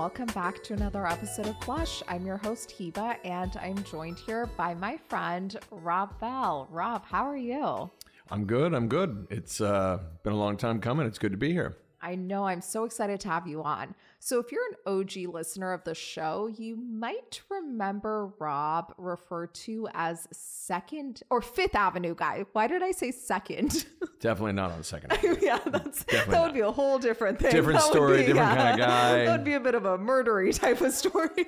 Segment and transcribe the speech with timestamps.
[0.00, 2.02] welcome back to another episode of Blush.
[2.08, 6.66] I'm your host, Hiwa, and I'm joined here by my friend, Rob Bell.
[6.70, 7.90] Rob, how are you?
[8.30, 8.72] I'm good.
[8.72, 9.26] I'm good.
[9.28, 11.06] It's uh, been a long time coming.
[11.06, 11.76] It's good to be here.
[12.02, 13.94] I know I'm so excited to have you on.
[14.22, 19.88] So, if you're an OG listener of the show, you might remember Rob referred to
[19.94, 22.44] as second or fifth Avenue guy.
[22.52, 23.86] Why did I say second?
[24.20, 25.12] Definitely not on second.
[25.42, 27.50] yeah, that's that would be a whole different thing.
[27.50, 29.24] Different That story, be- different kind of guy.
[29.24, 31.28] That would be a bit of a murdery type of story.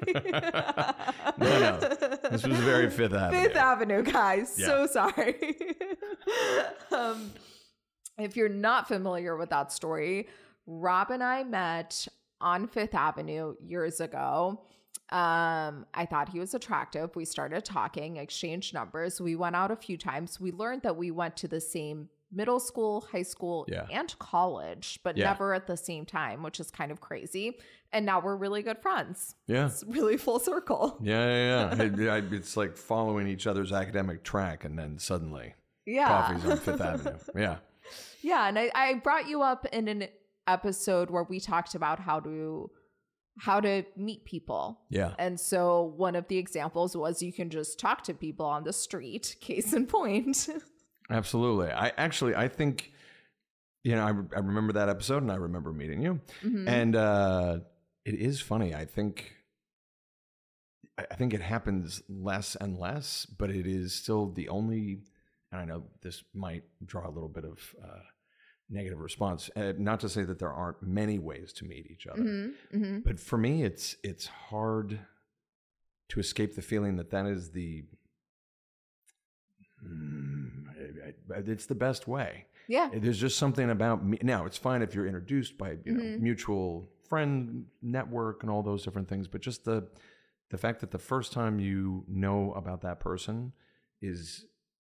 [1.38, 1.76] No, no.
[2.30, 3.42] This was very Fifth Avenue.
[3.42, 4.54] Fifth Avenue, guys.
[4.58, 4.66] Yeah.
[4.66, 5.56] So sorry.
[6.92, 7.30] um,
[8.22, 10.28] if you're not familiar with that story,
[10.66, 12.06] Rob and I met
[12.40, 14.60] on Fifth Avenue years ago.
[15.10, 17.14] Um, I thought he was attractive.
[17.14, 19.20] We started talking, exchanged numbers.
[19.20, 20.40] We went out a few times.
[20.40, 23.86] We learned that we went to the same middle school, high school, Yeah.
[23.90, 25.26] and college, but Yeah.
[25.26, 27.58] never at the same time, which is kind of crazy.
[27.92, 29.34] And now we're really good friends.
[29.46, 29.66] Yeah.
[29.66, 30.96] It's really full circle.
[31.02, 31.82] Yeah, yeah, yeah.
[32.16, 35.52] It- it's like following each other's academic track, and then suddenly
[35.84, 36.08] Yeah.
[36.08, 37.18] coffee's on Fifth Avenue.
[37.36, 37.56] Yeah.
[38.22, 40.08] Yeah, and I, I brought you up in an
[40.46, 42.70] episode where we talked about how to
[43.38, 44.78] how to meet people.
[44.90, 45.14] Yeah.
[45.18, 48.72] And so one of the examples was you can just talk to people on the
[48.74, 50.48] street, case in point.
[51.10, 51.70] Absolutely.
[51.72, 52.92] I actually, I think,
[53.84, 56.68] you know, I, I remember that episode, and I remember meeting you, Mhm.
[56.68, 57.58] and uh,
[58.04, 58.74] it is funny.
[58.74, 59.32] I think,
[60.98, 65.00] I think it happens less and less, but it is still the only.
[65.52, 68.00] And I know this might draw a little bit of uh,
[68.70, 69.50] negative response.
[69.54, 73.04] Uh, not to say that there aren't many ways to meet each other, Mhm, mhm.
[73.04, 74.98] but for me, it's it's hard
[76.08, 77.84] to escape the feeling that that is the.
[79.84, 82.46] Mm, I- I- it's the best way.
[82.68, 82.90] Yeah.
[82.94, 84.18] There's just something about me.
[84.22, 86.20] Now, it's fine if you're introduced by you know Mhm.
[86.20, 89.88] mutual friend network and all those different things, but just the
[90.50, 93.52] the fact that the first time you know about that person
[94.02, 94.46] is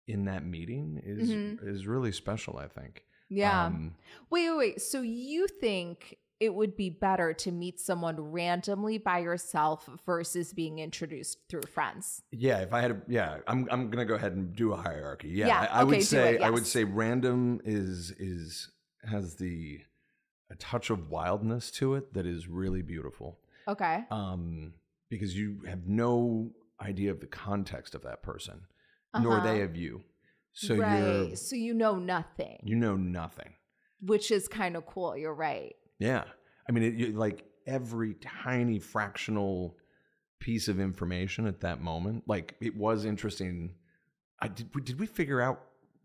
[0.07, 1.63] in that meeting is Mhm.
[1.67, 2.57] is really special.
[2.57, 3.03] I think.
[3.29, 3.65] Yeah.
[3.65, 3.95] Um,
[4.29, 4.81] wait, wait, wait.
[4.81, 10.79] So you think it would be better to meet someone randomly by yourself versus being
[10.79, 12.21] introduced through friends?
[12.31, 15.29] Yeah, if I had, a, yeah, I'm I'm gonna go ahead and do a hierarchy.
[15.29, 18.69] Yeah, Yeah, I, I okay, would say it, I would say random is is
[19.03, 19.81] has the
[20.49, 23.39] a touch of wildness to it that is really beautiful.
[23.67, 24.03] Okay.
[24.11, 24.73] Um,
[25.09, 28.65] because you have no idea of the context of that person,
[29.19, 29.45] nor Uh-huh.
[29.53, 30.03] they of you.
[30.53, 31.27] So right.
[31.27, 33.53] you're So you know nothing, you know nothing.
[34.01, 35.15] which is kind of cool.
[35.17, 35.75] You're right.
[35.99, 36.25] Yeah,
[36.67, 39.77] I mean, it, you, like every tiny fractional
[40.39, 43.75] piece of information at that moment, like it was interesting.
[44.39, 44.69] I did.
[44.75, 45.61] we- Did we figure out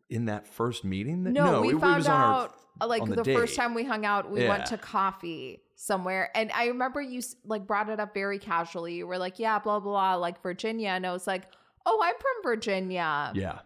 [0.09, 2.87] in that first meeting that No, we it, it found was on our- out uh,
[2.87, 6.67] like the, the first time we hung out, we went to coffee somewhere, and I
[6.69, 8.95] remember you like brought it up very casually.
[8.95, 11.45] You were like, "Yeah, blah blah blah," like Virginia, and I was like,
[11.91, 13.61] "Oh, I'm from Virginia," yeah,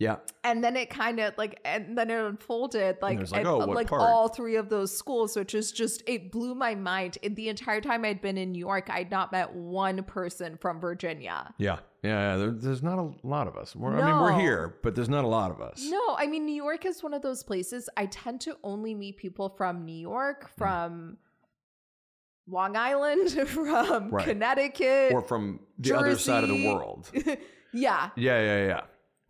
[0.00, 3.48] yeah, and then it kind of like, and then it unfolded like, was like, and,
[3.48, 7.18] oh, uh, like all three of those schools, which is just it blew my mind.
[7.22, 10.80] In the entire time I'd been in New York, I'd not met one person from
[10.80, 11.54] Virginia.
[11.58, 12.36] yeah, yeah.
[12.36, 13.76] There, there's not a lot of us.
[13.76, 15.86] We're, I mean, we're here, but there's not a lot of us.
[15.88, 19.16] No, I mean New York is one of those places I tend to only meet
[19.18, 20.56] people from New York, Mm.
[20.58, 21.18] from
[22.48, 24.24] Long Island, from Right.
[24.26, 25.12] Connecticut.
[25.12, 27.10] Or from the other side of the world.
[27.72, 28.10] yeah.
[28.16, 28.66] Yeah, yeah,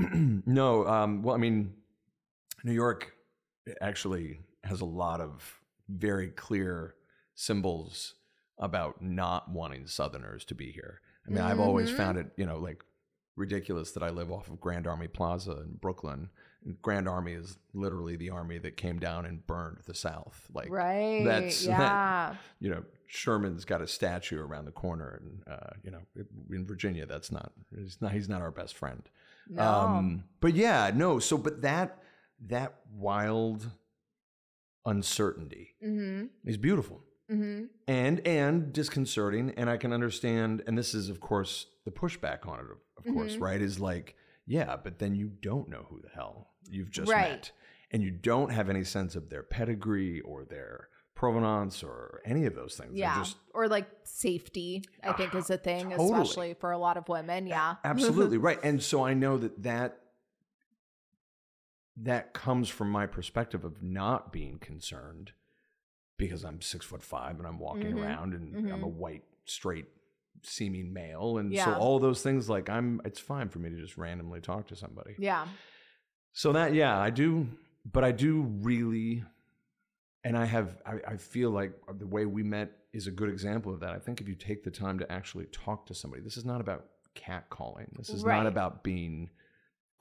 [0.01, 0.09] yeah.
[0.47, 1.75] no, um, well, I mean,
[2.65, 3.13] New York
[3.81, 6.95] actually has a lot of very clear
[7.35, 8.15] symbols
[8.59, 11.01] about not wanting Southerners to be here.
[11.27, 11.97] I mean, I've always Mhm.
[11.97, 12.85] found it, you know, like
[13.37, 16.29] ridiculous that I live off of Grand Army Plaza in Brooklyn.
[16.65, 20.47] And Grand Army is literally the army that came down and burned the South.
[20.53, 21.25] Like, Right.
[21.25, 22.37] that's- that- yeah.
[22.59, 25.99] you know, Sherman's got a statue around the corner, and uh, you know,
[26.53, 29.03] in Virginia, that's not he's not he's not our best friend.
[29.49, 29.63] No.
[29.63, 31.19] Um, but yeah, no.
[31.19, 31.99] So, but that
[32.47, 33.69] that wild
[34.87, 36.27] uncertainty mm-hmm.
[36.45, 37.67] is beautiful Mm-hmm.
[37.87, 40.65] and and disconcerting, and I can understand.
[40.67, 42.65] And this is, of course, the pushback on it.
[42.65, 43.61] Of, of course, right?
[43.61, 44.17] Is like,
[44.47, 47.31] yeah, but then you don't know who the hell you've just Right.
[47.31, 47.53] met,
[47.93, 50.89] and you don't have any sense of their pedigree or their
[51.21, 52.93] provenance or any of those things.
[52.95, 53.19] Yeah.
[53.19, 56.13] just or like safety, I think is a thing, Totally.
[56.23, 57.47] especially for a lot of women.
[57.47, 57.75] Yeah.
[57.85, 59.99] absolutely right and so i know that that
[61.97, 65.33] that comes from my perspective of not being concerned
[66.17, 68.93] because i'm six foot five and i'm walking Mhm, around and i'm a mhm.
[68.95, 69.87] white straight
[70.43, 71.77] seeming male and so Yeah.
[71.77, 75.15] all those things like i'm it's fine for me to just randomly talk to somebody
[75.19, 75.47] yeah.
[76.33, 77.49] so that yeah i do
[77.85, 79.23] but i do really
[80.25, 83.73] and i have i, I feel like the way we met is a good example
[83.73, 83.91] of that.
[83.95, 86.61] I think if you take the time to actually talk to somebody, this is not
[86.61, 87.87] about catcalling.
[87.97, 88.37] This is Right.
[88.37, 89.31] not about being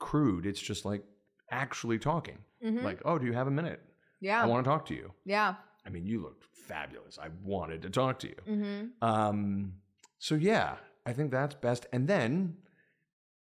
[0.00, 0.44] crude.
[0.44, 1.04] It's just like
[1.52, 2.38] actually talking.
[2.64, 2.82] Mhm.
[2.82, 3.80] Like, oh, do you have a minute?
[4.18, 4.42] yeah.
[4.42, 5.12] I want to talk to you.
[5.24, 5.54] yeah.
[5.86, 7.16] I mean, you looked fabulous.
[7.16, 8.36] I wanted to talk to you.
[8.48, 9.04] Mm-hmm.
[9.08, 9.74] Um,
[10.18, 10.74] so yeah,
[11.06, 11.86] I think that's best.
[11.92, 12.56] And then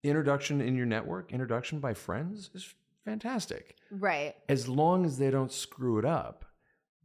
[0.03, 2.73] introduction in your network, introduction by friends is
[3.05, 3.77] fantastic.
[3.89, 4.35] Right.
[4.47, 6.45] As long as they don't screw it up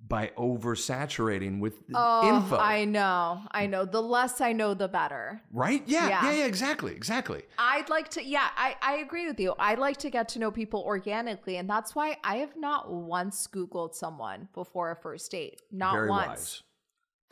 [0.06, 2.56] by oversaturating with Oh, info.
[2.56, 3.40] I know.
[3.50, 3.84] I know.
[3.84, 5.42] The less I know, the better.
[5.52, 5.82] right?
[5.86, 6.32] Yeah, yeah, Yeah.
[6.38, 6.94] yeah, exactly.
[6.94, 7.42] Exactly.
[7.58, 9.54] I'd like to, yeah, I, I agree with you.
[9.58, 11.56] I like to get to know people organically.
[11.56, 15.62] And that's why I have not once Googled someone before a first date.
[15.72, 16.28] Not Very once.
[16.28, 16.62] wise.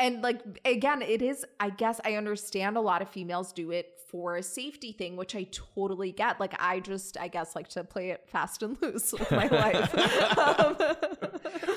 [0.03, 4.01] And like, again, it is, I guess I understand a lot of females do it
[4.09, 6.41] for a safety thing, which I totally get.
[6.41, 9.95] Like, I just, I guess, like to play it fast and loose with my life.
[10.43, 10.77] Um,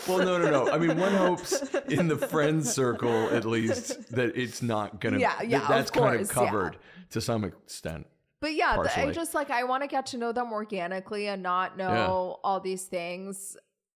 [0.07, 0.71] Well, no, no, no.
[0.71, 5.19] I mean, one hopes in the friend circle, at least, that it's not gonna.
[5.19, 6.49] Yeah, that- yeah, of That's kind of course, yeah.
[6.51, 6.77] covered
[7.11, 8.07] to some extent.
[8.41, 11.41] But yeah, the, I just like I want to get to know them organically and
[11.41, 13.55] not know all these things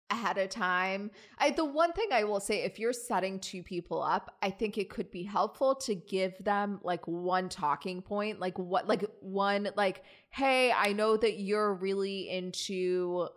[0.10, 1.12] ahead of time.
[1.38, 4.78] I the one thing I will say if you're setting two people up, I think
[4.78, 9.70] it could be helpful to give them like one talking point, like what like one
[9.76, 13.28] like hey, I know that you're really into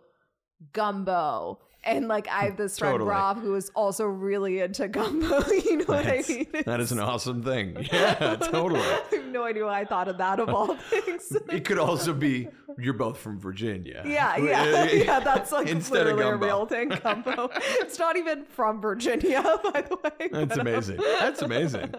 [0.73, 1.59] gumbo.
[1.83, 3.09] And like I have this friend Totally.
[3.09, 5.43] Rob who is also really into gumbo.
[5.51, 6.47] you know what I That's- mean?
[6.65, 7.75] that is an awesome thing.
[7.91, 8.79] Yeah, totally.
[8.81, 11.35] I have no idea why I thought of that of all things.
[11.51, 12.47] It could also be
[12.77, 14.03] you're both from Virginia.
[14.05, 15.19] Yeah, yeah, yeah.
[15.21, 16.45] That's like Instead of literally a gumbo.
[16.45, 16.89] real thing.
[16.89, 17.49] Gumbo.
[17.55, 20.29] it's not even from Virginia, by the way.
[20.31, 20.97] That's um, amazing.
[20.97, 21.93] That's amazing.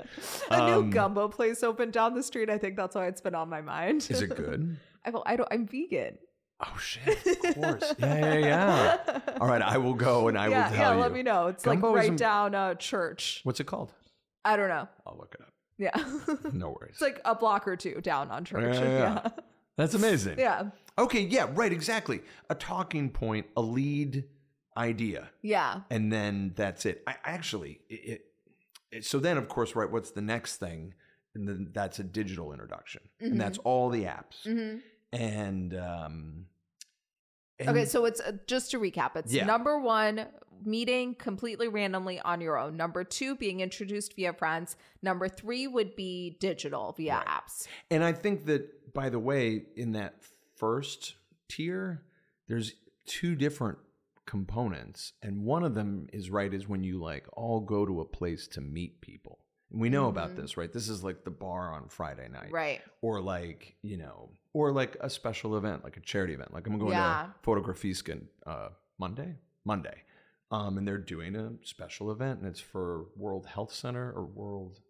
[0.50, 2.48] A Um, new gumbo place opened down the street.
[2.50, 4.06] I think that's why it's been on my mind.
[4.08, 4.76] Is it good?
[5.04, 5.12] I.
[5.26, 5.48] I don't.
[5.50, 6.18] I'm vegan.
[6.64, 7.26] Oh shit!
[7.44, 7.94] Of course.
[7.98, 9.18] Yeah, yeah, yeah.
[9.40, 10.82] All right, I will go and I yeah, will yeah.
[10.82, 10.98] tell you.
[10.98, 11.02] Yeah.
[11.04, 11.46] Let me know.
[11.48, 13.40] It's Gumbo like right a- down uh, church.
[13.44, 13.92] What's it called?
[14.44, 14.88] I don't know.
[15.06, 15.52] I'll look it up.
[15.78, 15.90] Yeah,
[16.52, 16.92] No worries.
[16.92, 18.74] it's like a block or two down on church.
[18.76, 19.20] Yeah, yeah, yeah.
[19.24, 19.30] yeah.
[19.76, 20.38] That's amazing.
[20.38, 20.64] yeah.
[20.98, 21.22] Okay.
[21.22, 21.48] Yeah.
[21.52, 21.72] Right.
[21.72, 22.20] Exactly.
[22.50, 24.24] A talking point, a lead
[24.76, 25.80] idea, Yeah.
[25.90, 27.02] and then that's it.
[27.06, 28.24] I actually it,
[28.92, 29.04] it.
[29.04, 29.90] So then, of course, right.
[29.90, 30.94] What's the next thing?
[31.34, 34.44] And then that's a digital introduction, and that's all the apps.
[34.44, 34.78] hmm
[35.12, 36.46] And um.
[37.66, 39.16] And- Okay, so it's uh, just to recap.
[39.16, 39.44] It's Yeah.
[39.46, 40.26] number one,
[40.64, 42.76] meeting completely randomly on your own.
[42.76, 44.76] Number two, being introduced via friends.
[45.02, 47.66] Number three would be digital via apps.
[47.90, 50.14] And I think that, by the way, in that
[50.56, 51.16] first
[51.48, 52.04] tier,
[52.46, 52.74] there's
[53.06, 53.78] two different
[54.26, 55.12] components.
[55.22, 58.46] And one of them is right, is when you like all go to a place
[58.48, 59.40] to meet people.
[59.70, 60.36] And we know about Mhm.
[60.36, 60.72] this, right?
[60.72, 62.52] This is like the bar on Friday night.
[62.52, 62.80] Right.
[63.00, 66.52] Or like, you know, or like a special event, like a charity event.
[66.52, 67.26] Like I'm going Yeah.
[67.42, 68.68] to Fotografiska uh,
[68.98, 70.02] Monday, Monday.
[70.50, 74.80] Um, and they're doing a special event and it's for World Health Center or World,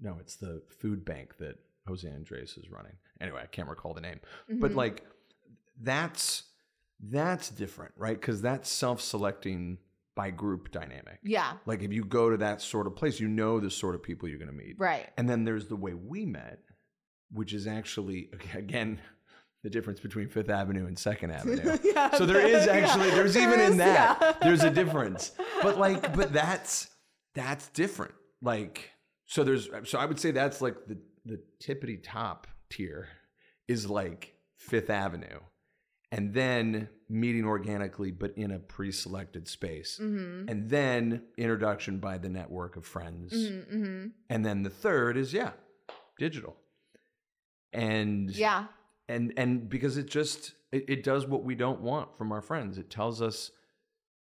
[0.00, 1.56] no, it's the food bank that
[1.88, 2.92] Jose Andres is running.
[3.20, 4.76] Anyway, I can't recall the name, but Mhm.
[4.76, 5.04] like
[5.80, 6.44] that's,
[7.00, 8.18] that's different, right?
[8.20, 9.78] Because that's self-selecting
[10.14, 11.18] by group dynamic.
[11.22, 14.02] yeah, Like if you go to that sort of place, you know the sort of
[14.02, 14.76] people you're going to meet.
[14.78, 15.08] right.
[15.16, 16.60] And then there's the way we met,
[17.32, 19.00] which is actually again
[19.62, 21.76] the difference between Fifth Avenue and Second Avenue.
[21.82, 24.32] Yeah, So there is yeah, actually there's there even in that yeah.
[24.42, 25.32] there's a difference.
[25.62, 26.88] But like but that's
[27.34, 28.14] that's different.
[28.42, 28.90] Like
[29.26, 33.08] so there's so I would say that's like the the tippity top tier
[33.68, 35.40] is like Fifth Avenue.
[36.12, 39.98] And then meeting organically but in a pre-selected space.
[39.98, 43.32] hmm And then introduction by the network of friends.
[43.32, 45.52] hmm hmm And then the third is yeah,
[46.18, 46.56] digital.
[47.72, 48.66] And Yeah.
[49.08, 52.78] and and because it just it, it does what we don't want from our friends.
[52.78, 53.50] It tells us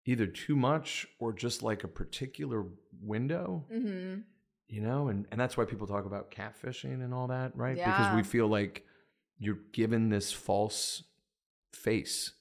[0.05, 2.65] either too much or just like a particular
[3.01, 4.19] window, hmm
[4.67, 7.77] you know, and and that's why people talk about catfishing and all that, right?
[7.83, 8.83] Because we feel like
[9.37, 11.03] you're given this false
[11.73, 12.31] face.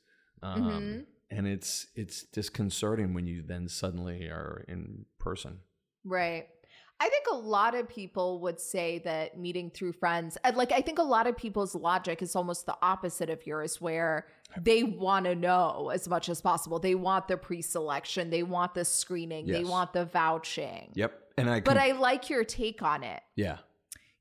[0.42, 1.04] Um, Mhm.
[1.30, 5.60] and it's it's disconcerting when you then suddenly are in person.
[6.04, 6.48] Right.
[7.02, 11.00] I think a lot of people would say that meeting through friends, like, I think
[11.00, 15.34] a lot of people's logic is almost the opposite of yours, where they want to
[15.34, 16.78] know as much as possible.
[16.78, 20.92] They want the pre selection, they want the screening, they want the vouching.
[20.94, 21.12] Yep.
[21.38, 23.20] And I But I like your take on it.
[23.34, 23.58] yeah.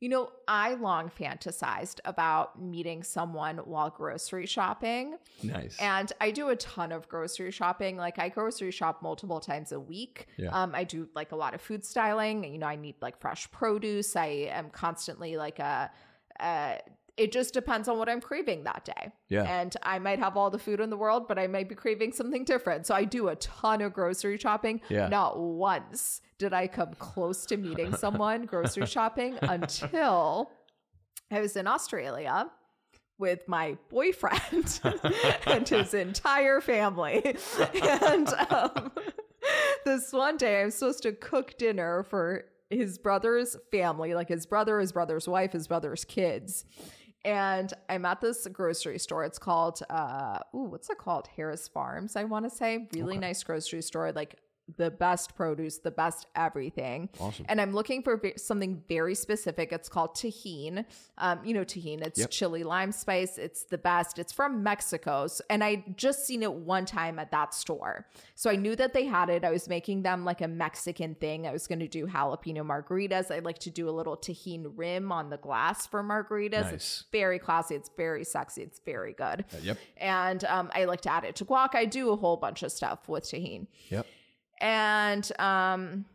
[0.01, 5.17] You know, I long fantasized about meeting someone while grocery shopping.
[5.43, 5.77] Nice.
[5.79, 7.97] And I do a ton of grocery shopping.
[7.97, 10.25] Like I grocery shop multiple times a week.
[10.37, 10.49] Yeah.
[10.49, 12.43] Um, I do like a lot of food styling.
[12.51, 14.15] You know, I need like fresh produce.
[14.15, 15.91] I am constantly like a,
[16.39, 16.77] uh,
[17.17, 19.11] it just depends on what I'm craving that day.
[19.29, 19.43] Yeah.
[19.43, 22.13] And I might have all the food in the world, but I might be craving
[22.13, 22.87] something different.
[22.87, 24.81] So I do a ton of grocery shopping.
[24.89, 25.07] Yeah.
[25.07, 30.51] Not once did I come close to meeting someone grocery shopping until
[31.29, 32.49] I was in Australia
[33.17, 34.79] with my boyfriend
[35.45, 37.35] and his entire family.
[37.83, 38.91] and um,
[39.85, 44.79] this one day, I'm supposed to cook dinner for his brother's family, like his brother,
[44.79, 46.65] his brother's wife, his brother's kids.
[47.23, 49.23] And I'm at this grocery store.
[49.23, 51.27] It's called, uh, ooh, what's it called?
[51.35, 52.87] Harris Farms, I want to say.
[52.95, 54.39] Really nice grocery store, like
[54.77, 57.09] the best produce, the best everything.
[57.19, 57.45] Awesome.
[57.49, 59.71] And I'm looking for something very specific.
[59.71, 60.85] It's called Tajín.
[61.17, 62.29] Um, you know, Tajín, it's Yep.
[62.31, 63.37] chili lime spice.
[63.37, 64.19] It's the best.
[64.19, 65.27] It's from Mexico.
[65.27, 68.07] So, and I just seen it one time at that store.
[68.35, 69.43] So I knew that they had it.
[69.43, 71.47] I was making them like a Mexican thing.
[71.47, 73.31] I was going to do jalapeno margaritas.
[73.33, 76.63] I like to do a little Tajín rim on the glass for margaritas.
[76.63, 76.73] Nice.
[76.73, 77.75] It's very classy.
[77.75, 78.63] It's very sexy.
[78.63, 79.45] It's very good.
[79.53, 79.77] Uh, yep.
[79.97, 81.75] And um, I like to add it to guac.
[81.75, 83.67] I do a whole bunch of stuff with Tajín.
[83.89, 84.05] Yep.
[84.61, 86.05] And um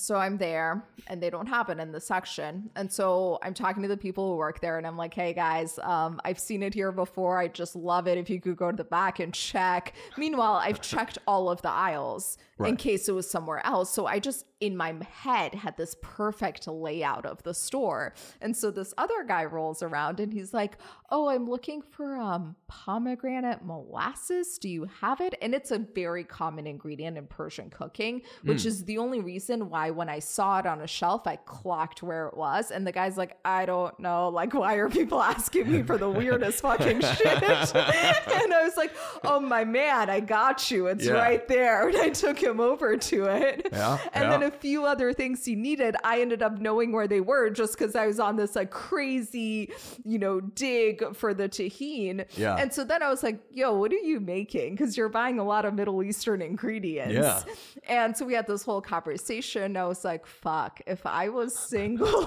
[0.00, 2.70] so I'm there and they don't happen in the section.
[2.76, 5.78] And so I'm talking to the people who work there and I'm like, hey guys,
[5.82, 7.38] um, I've seen it here before.
[7.38, 8.18] I just love it.
[8.18, 9.94] If you could go to the back and check.
[10.16, 13.90] Meanwhile, I've checked all of the aisles in case it was somewhere else.
[13.90, 18.14] So I just in my head had this perfect layout of the store.
[18.40, 20.78] And so this other guy rolls around and he's like,
[21.10, 24.58] Oh, I'm looking for um pomegranate molasses.
[24.58, 25.34] Do you have it?
[25.42, 29.83] And it's a very common ingredient in Persian cooking, which is the only reason why
[29.90, 32.70] when I saw it on a shelf, I clocked where it was.
[32.70, 34.28] And the guy's like, I don't know.
[34.28, 37.42] Like, why are people asking me for the weirdest fucking shit?
[37.42, 38.92] and I was like,
[39.24, 40.86] Oh my man, I got you.
[40.88, 41.12] It's Yeah.
[41.12, 41.88] right there.
[41.94, 43.68] And I took him over to it.
[43.72, 47.20] Yeah, And then a few other things he needed, I ended up knowing where they
[47.20, 49.70] were just because I was on this like crazy,
[50.04, 52.24] you know, dig for the Tajín.
[52.36, 52.56] Yeah.
[52.56, 54.74] And so then I was like, yo, what are you making?
[54.74, 57.14] Because you're buying a lot of Middle Eastern ingredients.
[57.14, 57.42] Yeah.
[57.88, 59.63] And so we had this whole conversation.
[59.78, 62.06] I was like, fuck, if I was single.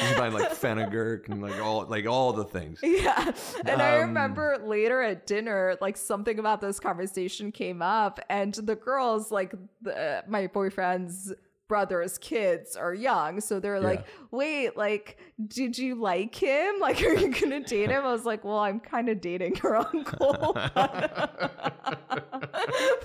[0.00, 2.80] He's buying like fenugreek and like all like all the things.
[2.82, 3.30] Yeah.
[3.64, 8.52] And I Um, remember later at dinner, like something about this conversation came up, and
[8.54, 11.32] the girls, like the, my boyfriend's
[11.68, 13.40] brother's kids, are young.
[13.40, 15.16] So they're like, wait, like,
[15.48, 16.74] did you like him?
[16.80, 18.04] Like, are you going to date him?
[18.04, 20.52] I was like, well, I'm kind of dating your uncle.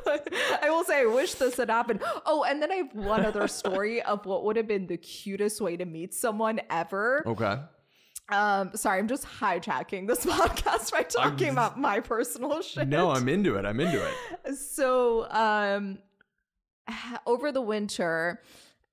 [0.06, 0.28] but
[0.62, 2.02] I will say, I wish this had happened.
[2.26, 5.62] Oh, and then I have one other story of what would have been the cutest
[5.62, 7.24] way to meet someone ever.
[7.26, 7.58] Okay.
[8.30, 12.88] Um, sorry, I'm just hijacking this podcast by talking about my personal shit.
[12.88, 13.66] No, I'm into it.
[13.66, 14.56] I'm into it.
[14.56, 16.00] so um
[17.26, 18.42] over the winter,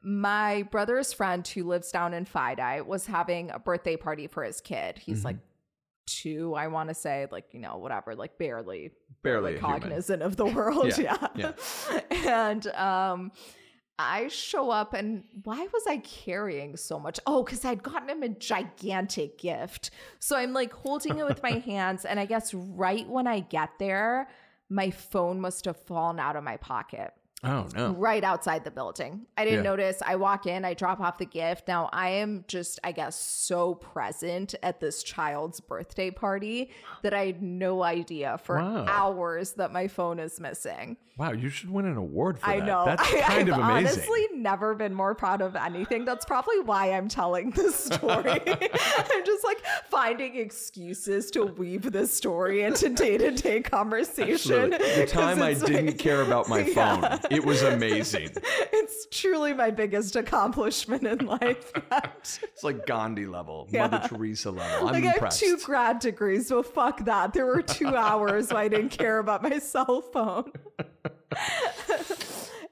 [0.02, 4.60] my brother's friend who lives down in FiDi was having a birthday party for his
[4.60, 4.98] kid.
[4.98, 5.38] He's like
[6.06, 8.92] two, I want to say, like, you know, whatever, like barely
[9.22, 9.80] Barely a human.
[9.80, 10.96] cognizant of the world.
[10.98, 11.52] Yeah, Yeah.
[12.10, 13.32] and um
[13.98, 17.18] I show up and why was I carrying so much?
[17.26, 19.90] Oh, because I'd gotten him a gigantic gift.
[20.18, 22.04] So I'm like holding it with my hands.
[22.04, 24.28] And I guess right when I get there,
[24.68, 27.14] my phone must have fallen out of my pocket
[27.46, 27.92] Oh no.
[27.92, 29.26] right outside the building.
[29.36, 29.70] I didn't Yeah.
[29.70, 30.02] notice.
[30.04, 31.68] I walk in, I drop off the gift.
[31.68, 36.70] Now I am just, I guess, so present at this child's birthday party
[37.02, 38.84] that I had no idea for Wow.
[38.88, 40.96] hours that my phone is missing.
[41.18, 42.66] Wow, you should win an award for I that.
[42.66, 42.84] know.
[42.84, 43.86] That's I, kind I've of amazing.
[44.02, 46.04] honestly never been more proud of anything.
[46.04, 48.30] That's probably why I'm telling this story.
[48.46, 54.74] I'm just like finding excuses to weave this story into day to day conversation.
[54.74, 55.04] Absolutely.
[55.04, 57.00] The time I didn't like- care about my phone,
[57.30, 57.35] Yeah.
[57.36, 58.30] It was amazing.
[58.72, 61.72] It's truly my biggest accomplishment in life.
[62.42, 63.86] It's like Gandhi level, Yeah.
[63.86, 64.88] Mother Teresa level.
[64.88, 65.40] I'm like I have impressed.
[65.40, 67.32] two grad degrees, but fuck that.
[67.32, 70.50] There were two hours where I didn't care about my cell phone.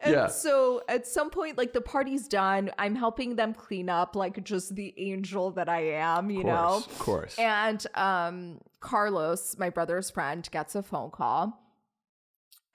[0.00, 0.26] and Yeah.
[0.26, 4.74] so at some point, like the party's done, I'm helping them clean up, like just
[4.74, 6.82] the angel that I am, you of know.
[6.86, 7.38] of course.
[7.38, 11.60] And um Carlos, my brother's friend, gets a phone call.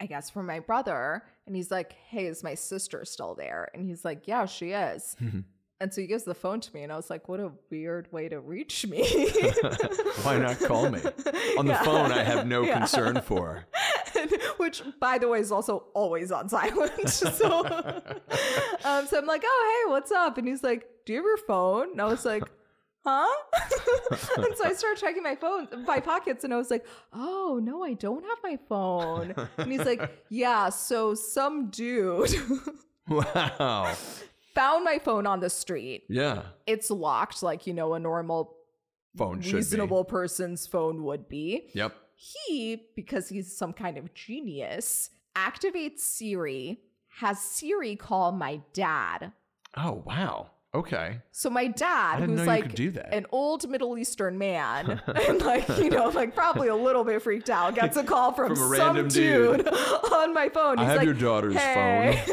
[0.02, 3.86] I guess from my brother, and he's like, "Hey, is my sister still there?" And
[3.86, 5.18] he's like, "Yeah, she is."
[5.82, 8.10] and so he gives the phone to me, and I was like, "What a weird
[8.14, 9.02] way to reach me."
[10.24, 11.00] Why not call me?
[11.58, 11.84] On the Yeah.
[11.84, 12.78] phone, I have no Yeah.
[12.78, 13.66] concern for.
[14.58, 17.10] Which, by the way, is also always on silent.
[17.10, 17.66] so,
[18.86, 21.38] um, so I'm like, "Oh, hey, what's up?" And he's like, "Do you have your
[21.38, 22.44] phone?" And I was like.
[23.06, 23.28] Huh?
[24.38, 27.84] and so I started checking my phone, my pockets, and I was like, "Oh no,
[27.84, 32.30] I don't have my phone." And he's like, "Yeah, so some dude
[33.08, 33.96] Wow.
[34.54, 36.04] found my phone on the street.
[36.10, 36.44] Yeah.
[36.68, 38.56] It's locked, like you know a normal,
[39.18, 41.70] Phone should reasonable person's phone would be.
[41.74, 41.96] Yep.
[42.16, 46.82] He, because he's some kind of genius, activates Siri,
[47.20, 49.32] has Siri call my dad.
[49.78, 50.52] Oh wow.
[50.72, 51.20] Okay.
[51.32, 53.12] So my dad, who's like could do that.
[53.12, 57.50] an old Middle Eastern man, and like you know, like probably a little bit freaked
[57.50, 59.68] out, gets a call from, From a some dude, dude.
[60.14, 60.78] on my phone.
[60.78, 62.24] I have like, your daughter's hey,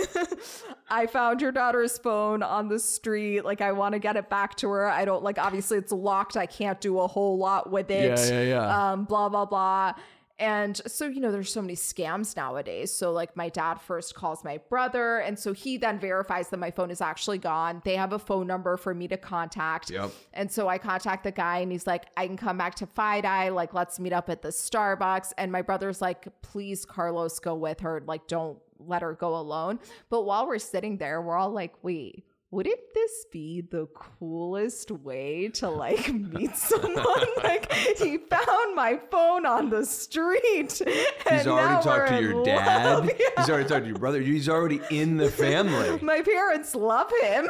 [0.90, 3.47] I found your daughter's phone on the street.
[3.47, 4.87] Like I want to get it back to her.
[4.87, 5.38] I don't like.
[5.38, 6.37] Obviously, it's locked.
[6.37, 8.19] I can't do a whole lot with it.
[8.19, 8.93] Yeah, yeah, yeah.
[8.93, 9.95] Um, blah blah blah.
[10.38, 12.93] And so, you know, there's so many scams nowadays.
[12.93, 15.19] So, like, my dad first calls my brother.
[15.19, 17.81] And so he then verifies that my phone is actually gone.
[17.85, 19.90] They have a phone number for me to contact.
[19.90, 20.11] Yep.
[20.35, 23.55] And so I contact the guy and he's like, I can come back to FiDi.
[23.55, 25.33] Like, let's meet up at the Starbucks.
[25.38, 28.02] And my brother's like, please, Carlos, go with her.
[28.07, 29.78] Like, don't let her go alone.
[30.11, 35.48] But while we're sitting there, we're all like, wait, wouldn't this be the coolest way
[35.48, 37.26] to like meet someone?
[37.42, 40.80] like he found my phone on the street.
[40.80, 43.10] And He's already talked to your dad.
[43.18, 43.26] Yeah.
[43.38, 44.20] He's already talked to your brother.
[44.20, 45.98] He's already in the family.
[46.02, 47.48] My parents love him.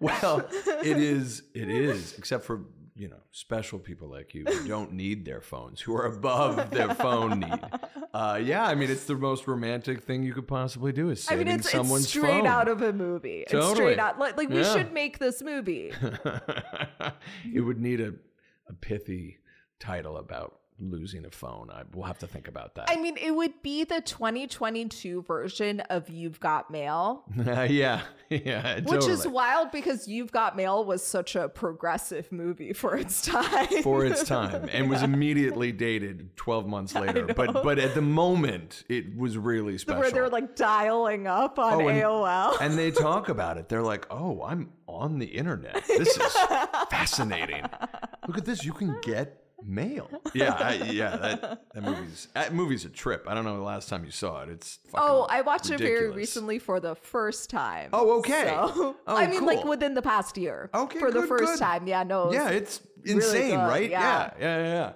[0.00, 0.46] well,
[0.82, 1.42] it is.
[1.54, 2.16] It is.
[2.18, 2.62] Except for
[2.98, 6.92] you know special people like you who don't need their phones, who are above their
[7.04, 7.60] phone need.
[8.12, 11.30] Uh, yeah, I mean it's the most romantic thing you could possibly do is I
[11.32, 12.46] saving mean, it's, someone's it's straight phone.
[12.46, 13.40] out of a movie.
[13.42, 13.74] It's Totally.
[13.74, 14.18] straight out.
[14.18, 14.72] Like, like we Yeah.
[14.74, 15.92] should make this movie.
[17.54, 18.14] it would need a,
[18.68, 19.38] a pithy
[19.78, 21.70] title about losing a phone.
[21.72, 22.88] I will have to think about that.
[22.88, 29.06] I mean, it would be the 2022 version of You've Got Mail, yeah, yeah, which
[29.06, 33.82] is wild because You've Got Mail was such a progressive movie for its time.
[33.82, 37.26] for its time and was immediately dated 12 months later.
[37.26, 40.00] But but at the moment, it was really special.
[40.00, 42.56] Where they're like dialing up on Oh, and- AOL.
[42.60, 43.68] and they talk about it.
[43.68, 45.84] They're like, "Oh, I'm on the internet.
[45.86, 46.36] This is
[46.90, 47.64] fascinating.
[48.26, 48.64] Look at this.
[48.64, 51.16] You can get mail." Yeah, I, yeah.
[51.16, 51.40] That,
[51.74, 53.24] that movie's that movie's a trip.
[53.26, 54.50] I don't know the last time you saw it.
[54.50, 57.90] It's fucking Oh, I watched it very recently for the first time.
[57.92, 58.44] Oh, okay.
[58.54, 60.68] So, Oh, I mean, like within the past year.
[60.74, 61.58] Okay, For the first good.
[61.60, 61.86] time.
[61.86, 62.30] Yeah, no.
[62.32, 63.90] Yeah, it's insane, good, right?
[63.90, 64.30] yeah.
[64.38, 64.58] Yeah.
[64.58, 64.92] yeah, yeah.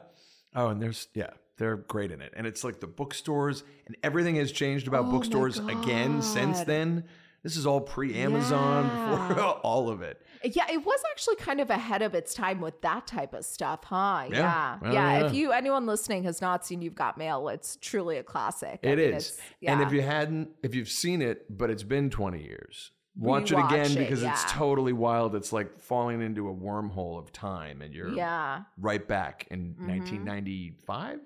[0.55, 4.37] Oh, and there's yeah, they're great in it, and it's like the bookstores, and everything
[4.37, 7.05] has changed about Oh bookstores again since then.
[7.43, 9.29] This is all pre-Amazon, Yeah.
[9.29, 10.21] before all of it.
[10.45, 13.85] Yeah, it was actually kind of ahead of its time with that type of stuff,
[13.85, 14.27] huh?
[14.31, 14.39] Yeah.
[14.39, 14.79] Yeah.
[14.81, 15.27] Well, yeah.
[15.27, 18.81] If you anyone listening has not seen You've Got Mail, it's truly a classic.
[18.83, 19.07] I mean, is.
[19.07, 23.53] it's- And if you hadn't, if you've seen it, but it's been 20 years, watch
[23.53, 24.51] it Rewatch again it, because it's yeah.
[24.51, 25.35] totally wild.
[25.35, 29.89] It's like falling into a wormhole of time, and you're yeah, right back in mm-hmm.
[29.89, 31.21] 1995,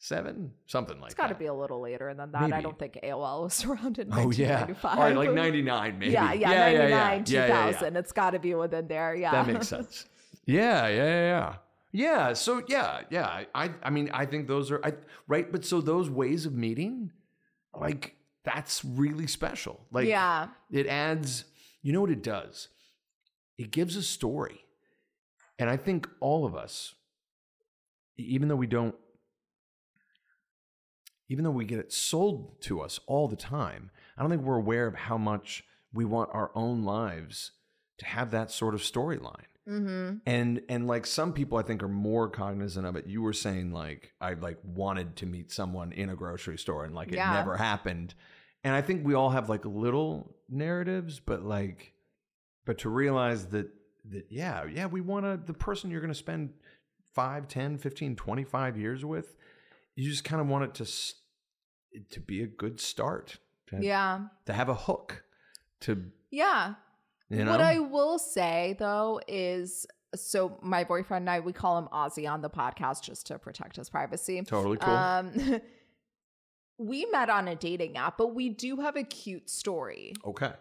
[0.00, 1.12] seven, something like that.
[1.12, 2.52] it's got to be a little later than that.
[2.52, 4.98] I don't think AOL was around in Oh yeah, 1995.
[4.98, 6.12] all right, like 99 maybe.
[6.12, 7.96] Yeah, yeah, yeah, 99, yeah, yeah, 2000.
[7.96, 9.14] It's got to be within there.
[9.14, 9.30] Yeah.
[9.30, 10.06] That makes sense.
[10.46, 11.54] Yeah, yeah, yeah, yeah.
[11.92, 12.32] Yeah.
[12.32, 13.44] So yeah, yeah.
[13.54, 14.94] I, I mean, I think those are I,
[15.28, 15.52] right.
[15.52, 17.12] But so those ways of meeting,
[17.78, 19.80] like that's really special.
[19.92, 20.48] Like, yeah.
[20.72, 21.44] it adds.
[21.82, 22.68] You know what it does?
[23.58, 24.64] It gives a story,
[25.58, 26.94] and I think all of us,
[28.16, 28.94] even though we don't,
[31.30, 34.56] even though we get it sold to us all the time, I don't think we're
[34.56, 35.64] aware of how much
[35.94, 37.52] we want our own lives
[37.98, 39.44] to have that sort of storyline.
[39.68, 40.16] Mm-hmm.
[40.26, 43.06] and and like some people i think are more cognizant of it.
[43.06, 46.94] You were saying like i like wanted to meet someone in a grocery store and
[46.94, 48.14] like it never happened.
[48.64, 51.92] And i think we all have like little narratives but like
[52.64, 53.68] but to realize that
[54.06, 56.50] that yeah yeah we want to the person you're going to spend
[57.14, 59.36] 5 10 15 25 years with
[59.94, 60.86] you just kind of want it to
[62.10, 64.26] to be a good start to, Yeah.
[64.46, 65.24] to have a hook
[65.80, 66.74] to Yeah.
[67.28, 71.78] you know What I will say though is so my boyfriend and I we call
[71.78, 74.42] him Ozzy on the podcast just to protect his privacy.
[74.42, 75.60] totally cool Um
[76.78, 80.14] we met on a dating app, but we do have a cute story.
[80.24, 80.52] okay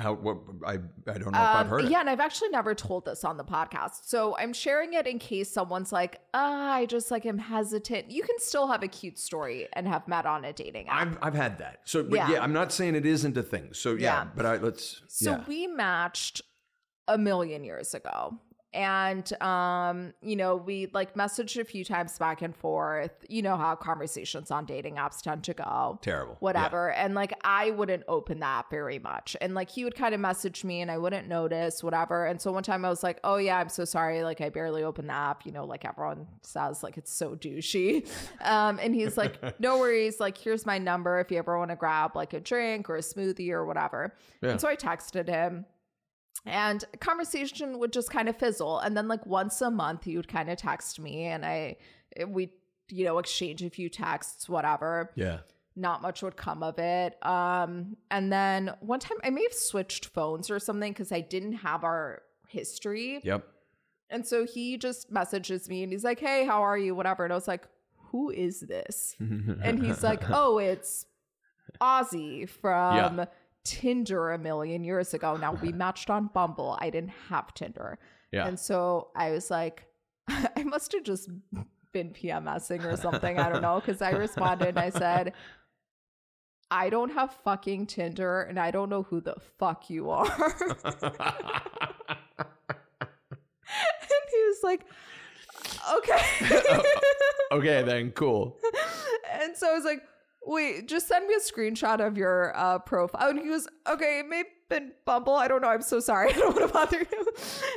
[0.00, 2.48] how what i i don't know if i've Um, heard it yeah, and I've actually
[2.48, 4.00] never told this on the podcast.
[4.06, 8.10] So I'm sharing it in case someone's like, ah, I just like am hesitant.
[8.10, 11.00] You can still have a cute story and have met on a dating app.
[11.06, 11.80] I've I've had that.
[11.84, 12.30] So but yeah.
[12.32, 12.42] Yeah.
[12.42, 13.72] I'm not saying it isn't a thing.
[13.72, 14.26] So yeah, Yeah.
[14.36, 15.44] but I let's So yeah.
[15.46, 16.42] we matched
[17.08, 18.38] a million years ago
[18.72, 23.10] and um you know we like messaged a few times back and forth.
[23.28, 25.98] You know how conversations on dating apps tend to go.
[26.02, 26.36] Terrible.
[26.40, 26.92] whatever.
[26.92, 29.36] And like i wouldn't open that very much.
[29.40, 32.26] And like he would kind of message me and i wouldn't notice whatever.
[32.26, 34.22] And so one time i was like oh yeah i'm so sorry.
[34.22, 35.44] Like i barely opened the app.
[35.44, 38.08] You know like everyone says like it's so douchey.
[38.42, 40.20] Um and he's like no worries.
[40.20, 43.00] Like here's my number if you ever want to grab like a drink or a
[43.00, 44.14] smoothie or whatever.
[44.42, 44.50] Yeah.
[44.50, 45.66] and so i texted him
[46.46, 50.48] and conversation would just kind of fizzle and then like once a month you'd kind
[50.50, 51.76] of text me and i
[52.28, 52.50] we
[52.88, 55.38] you know exchange a few texts whatever Yeah.
[55.76, 60.06] not much would come of it um and then one time i may have switched
[60.06, 63.46] phones or something because i didn't have our history Yep.
[64.08, 67.32] and so he just messages me and he's like hey how are you whatever and
[67.32, 67.68] i was like
[68.10, 71.04] who is this and he's like oh it's
[71.80, 73.24] ozzy from Yeah.
[73.64, 77.98] Tinder a million years ago now we matched on bumble i didn't have tinder
[78.32, 78.46] yeah.
[78.46, 79.86] and so I was like,
[80.28, 81.28] I must have just
[81.92, 83.38] been PMSing or something.
[83.38, 83.80] I don't know.
[83.80, 85.32] Cause I responded and I said,
[86.70, 90.24] I don't have fucking Tinder and I don't know who the fuck you are.
[90.24, 90.76] and
[94.30, 94.84] he was like,
[95.96, 96.22] okay.
[97.50, 98.56] okay, then cool.
[99.32, 100.02] and so I was like,
[100.42, 103.28] wait, just send me a screenshot of your uh, profile.
[103.28, 105.34] And he was, okay, it may have been Bumble.
[105.34, 105.68] I don't know.
[105.68, 106.30] I'm so sorry.
[106.34, 107.26] I don't want to bother you.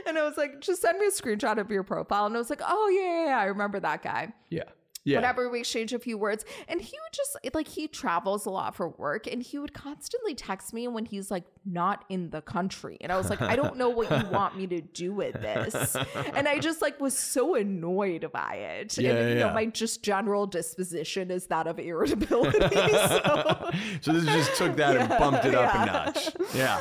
[0.08, 2.26] And I was like, just send me a screenshot of your profile.
[2.26, 3.40] And I was like, oh, yeah, yeah, yeah.
[3.40, 4.34] I remember that guy.
[4.50, 4.64] Yeah.
[5.06, 5.18] Yeah.
[5.18, 6.46] Whatever, we exchange a few words.
[6.68, 9.28] And he would just, like, he travels a lot for work.
[9.28, 12.98] And he would constantly text me when he's, like, not in the country.
[13.02, 15.96] And I was like, I don't know what you want me to do with this.
[16.34, 18.98] And I just, like, was so annoyed by it.
[18.98, 22.60] Yeah, and, you know, my just general disposition is that of irritability.
[22.92, 26.30] so, so this just took that and bumped it up a notch.
[26.56, 26.80] Yeah.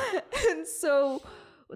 [0.49, 1.21] and so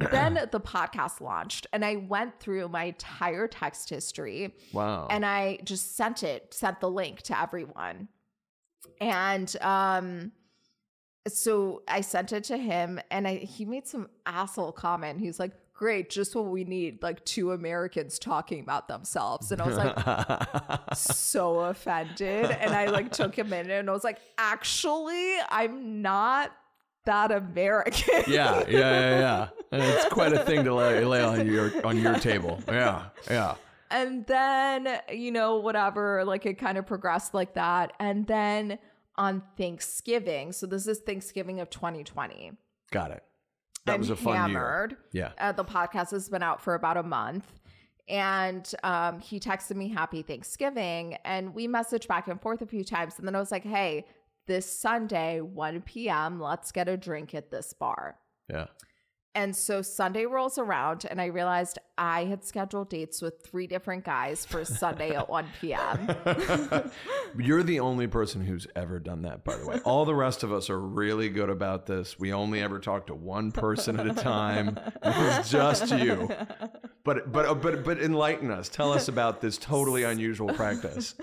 [0.11, 5.07] then the podcast launched and I went through my entire text history Wow.
[5.09, 8.07] and I just sent it, sent the link to everyone.
[9.01, 10.31] And um
[11.27, 15.19] so I sent it to him and I he made some asshole comment.
[15.19, 19.51] He's like, Great, just what we need, like two Americans talking about themselves.
[19.51, 22.45] And I was like, so offended.
[22.49, 26.51] And I like took a minute and I was like, actually, I'm not
[27.07, 28.23] that American.
[28.27, 29.49] yeah, yeah, yeah, yeah.
[29.71, 32.61] And it's quite a thing to lay, lay on your on your table.
[32.67, 33.55] Yeah, yeah.
[33.89, 37.93] And then, you know, whatever, like it kind of progressed like that.
[37.99, 38.79] And then
[39.15, 42.51] on Thanksgiving, so this is Thanksgiving of 2020.
[42.91, 43.23] Got it.
[43.85, 44.91] That I'm was a fun year.
[45.13, 45.31] Yeah.
[45.39, 47.45] Uh, the podcast has been out for about a month.
[48.09, 51.15] And um, he texted me happy Thanksgiving.
[51.25, 53.15] And we messaged back and forth a few times.
[53.17, 54.05] And then I was like, hey,
[54.47, 58.17] this Sunday, 1 p.m., let's get a drink at this bar.
[58.49, 58.67] Yeah.
[59.37, 64.03] And so Sunday rolls around, and I realized I had scheduled dates with three different
[64.03, 66.09] guys for Sunday at 1 p.m.
[67.37, 69.79] You're the only person who's ever done that, by the way.
[69.85, 72.17] All the rest of us are really good about this.
[72.17, 74.79] We only ever talk to one person at a time.
[75.03, 76.29] It's just you.
[77.03, 78.69] But but but but enlighten us.
[78.69, 81.13] Tell us about this totally unusual practice.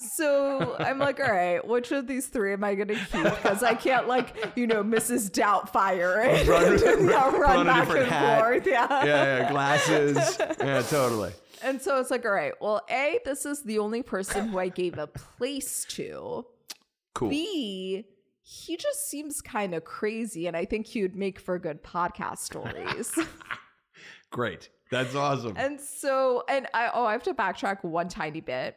[0.00, 3.24] So I'm like, all right, which of these three am I going to keep?
[3.24, 5.28] Because I can't, like, you know, Mrs.
[5.30, 8.40] Doubtfire and Run- yeah, run a back and hat.
[8.40, 8.66] forth.
[8.66, 9.04] Yeah.
[9.04, 10.38] Yeah, yeah, glasses.
[10.60, 11.32] Yeah, totally.
[11.62, 14.68] And so it's like, all right, well, A, this is the only person who I
[14.68, 16.46] gave a place to.
[17.14, 17.30] Cool.
[17.30, 18.04] B,
[18.42, 22.38] he just seems kind of crazy, and I think he would make for good podcast
[22.38, 23.12] stories.
[24.30, 24.68] Great.
[24.90, 25.54] That's awesome.
[25.56, 28.76] and so, and I, oh, I have to backtrack one tiny bit.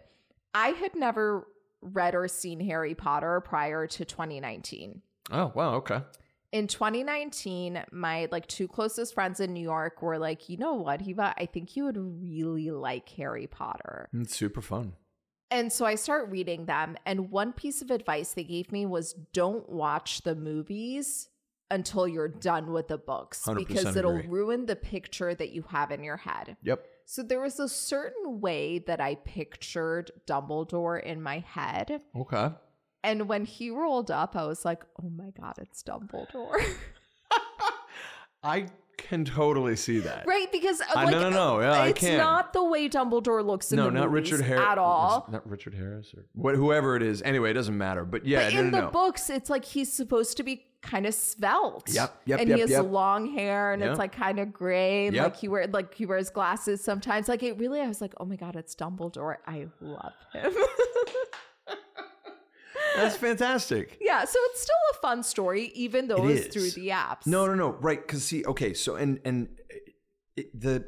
[0.54, 1.48] I had never
[1.82, 5.02] read or seen Harry Potter prior to 2019.
[5.32, 6.02] Oh, wow, okay.
[6.52, 11.02] In 2019, my like two closest friends in New York were like, you know what,
[11.02, 14.10] Hiwa, I think you would really like Harry Potter.
[14.14, 14.94] It's super fun.
[15.50, 19.14] And so I start reading them, and one piece of advice they gave me was
[19.34, 21.28] don't watch the movies
[21.70, 24.30] until you're done with the books 100% because it'll agree.
[24.30, 26.58] ruin the picture that you have in your head.
[26.64, 26.86] Yep.
[27.12, 32.02] So there was a certain way that I pictured Dumbledore in my head.
[32.16, 32.52] Okay.
[33.04, 36.56] And when he rolled up, I was like, oh my God, it's Dumbledore.
[38.44, 40.26] I can totally see that.
[40.26, 40.50] right?
[40.54, 42.18] Because uh, I- like, no, no, no, yeah, I it's can.
[42.18, 45.28] not the way Dumbledore looks in No, the not movies Richard Harris at all.
[45.30, 47.22] Not Richard Harris or what, whoever it is.
[47.24, 48.06] Anyway, it doesn't matter.
[48.06, 48.90] But yeah, But no, in no, the no.
[48.92, 51.90] books, it's like he's supposed to be kind of svelte.
[51.94, 52.86] Yep, yep, And yep, he has yep.
[52.86, 53.92] long hair and Yep.
[53.92, 55.08] it's like kind of gray.
[55.08, 57.28] And like he wear like he wears glasses sometimes.
[57.28, 59.36] Like it really, I was like, oh my god, it's Dumbledore.
[59.46, 60.54] I love him.
[62.96, 63.98] That's fantastic.
[64.02, 66.54] yeah, so it's still a fun story, even though It it's is.
[66.76, 67.26] through the apps.
[67.26, 67.70] No, no, no.
[67.80, 69.48] Right, because see, okay, so and and
[70.36, 70.86] it, the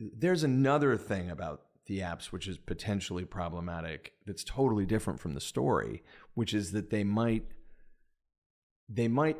[0.00, 5.40] there's another thing about the apps which is potentially problematic that's totally different from the
[5.40, 6.02] story,
[6.34, 7.44] which is that they might
[8.88, 9.36] they might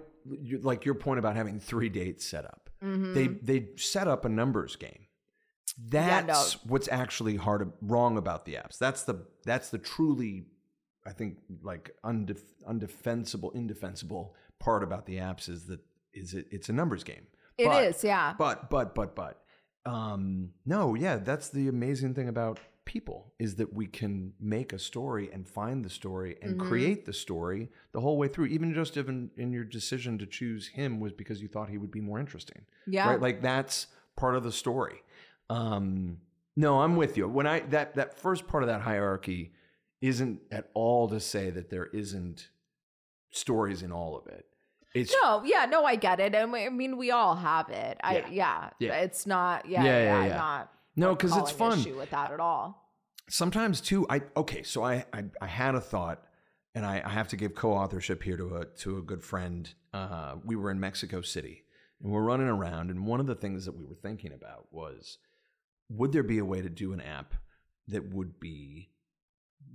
[0.63, 2.69] like your point about having three dates set up.
[2.83, 3.15] Mm-hmm.
[3.15, 5.07] They they set up a numbers game.
[5.93, 6.61] Yeah, That's no.
[6.71, 8.79] what's actually hard wrong about the apps.
[8.79, 10.47] That's the that's the truly
[11.07, 15.81] I think like undef, undefensible indefensible part about the apps is that
[16.13, 17.27] is it it's a numbers game.
[17.59, 18.35] It But- is, yeah.
[18.39, 19.43] But but but but
[19.85, 24.79] um no, yeah, that's the amazing thing about people is that we can make a
[24.79, 26.67] story and find the story and Mhm.
[26.67, 30.69] create the story the whole way through even just even in your decision to choose
[30.69, 33.09] him was because you thought he would be more interesting yeah.
[33.11, 35.03] right like that's part of the story
[35.51, 36.19] um
[36.57, 39.53] no i'm with you when i that that first part of that hierarchy
[40.01, 42.49] isn't at all to say that there isn't
[43.31, 44.47] stories in all of it
[44.95, 46.35] it's No, yeah, no, I get it.
[46.35, 47.99] And we- I mean, we all have it.
[48.03, 48.29] I Yeah.
[48.31, 48.71] yeah.
[48.79, 48.95] Yeah.
[49.01, 50.37] It's not yeah, Yeah, yeah, yeah.
[50.37, 52.91] not no like, because it's fun issue with that at all.
[53.29, 56.23] sometimes too i okay so i i, I had a thought
[56.75, 60.37] and I, I have to give co-authorship here to a to a good friend uh,
[60.45, 61.65] we were in mexico city
[62.03, 65.19] and we're running around and one of the things that we were thinking about was
[65.89, 67.35] would there be a way to do an app
[67.89, 68.91] that would be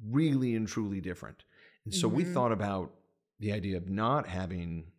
[0.09, 1.43] really and truly different
[1.85, 2.33] and so we Mhm.
[2.33, 2.93] thought about
[3.39, 4.91] the idea of not having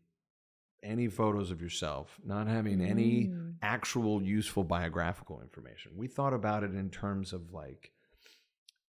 [0.83, 3.55] any photos of yourself not having any Mm.
[3.63, 5.93] actual useful biographical information.
[5.97, 7.93] We thought about it in terms of like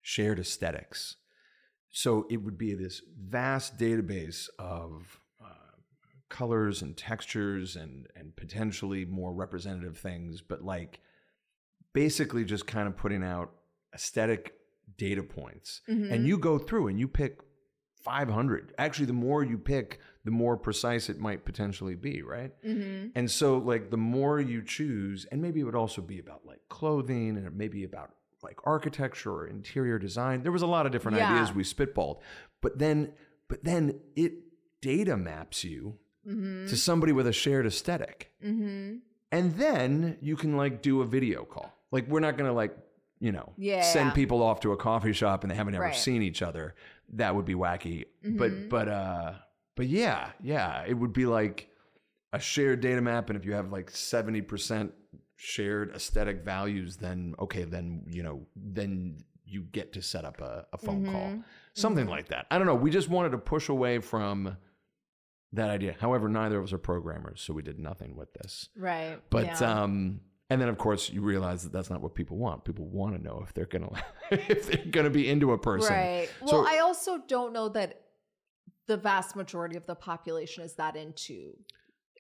[0.01, 1.17] shared aesthetics.
[1.91, 5.47] So it would be this vast database of uh,
[6.29, 11.01] colors and textures and and potentially more representative things, but like
[11.93, 13.53] basically just kind of putting out
[13.95, 14.55] aesthetic
[14.97, 15.81] data points.
[15.89, 16.13] Mhm.
[16.13, 17.41] And you go through and you pick
[18.03, 18.75] 500.
[18.79, 22.53] Actually, the more you pick, the more precise it might potentially be, right?
[22.63, 23.13] Mhm.
[23.15, 26.61] And so, like, the more you choose, and maybe it would also be about like
[26.69, 30.43] clothing and maybe about like architecture or interior design.
[30.43, 31.33] There was a lot of different Yeah.
[31.35, 32.21] ideas we spitballed.
[32.63, 33.13] But then,
[33.49, 34.33] but then it
[34.81, 36.67] data maps you Mhm.
[36.69, 38.33] to somebody with a shared aesthetic.
[38.43, 39.01] Mhm.
[39.31, 41.71] And then you can like do a video call.
[41.91, 42.75] Like, we're not going to like,
[43.19, 43.83] you know, Yeah.
[43.83, 45.95] send people off to a coffee shop and they haven't ever Right.
[45.95, 46.75] seen each other.
[47.15, 48.05] That would be wacky.
[48.25, 48.39] Mhm.
[48.39, 49.35] But, but, uh,
[49.77, 51.69] but yeah, yeah, it would be like
[52.33, 53.31] a shared data map.
[53.31, 54.93] And if you have like 70%
[55.37, 60.67] shared aesthetic values, then okay, then, you know, then you get to set up a,
[60.73, 61.29] a phone call.
[61.31, 61.45] Mhm.
[61.75, 62.11] Something Mhm.
[62.11, 62.47] like that.
[62.51, 62.75] I don't know.
[62.75, 64.57] We just wanted to push away from
[65.53, 65.97] that idea.
[65.99, 68.69] However, neither of us are programmers, so we did nothing with this.
[68.77, 69.19] Right.
[69.31, 69.83] But yeah.
[69.83, 70.21] um,
[70.51, 72.65] and then of course you realize that that's not what people want.
[72.65, 73.91] People want to know if they're gonna
[74.31, 75.95] if they're gonna be into a person.
[75.95, 76.29] Right.
[76.41, 78.03] Well, So- I also don't know that
[78.87, 81.57] the vast majority of the population is that into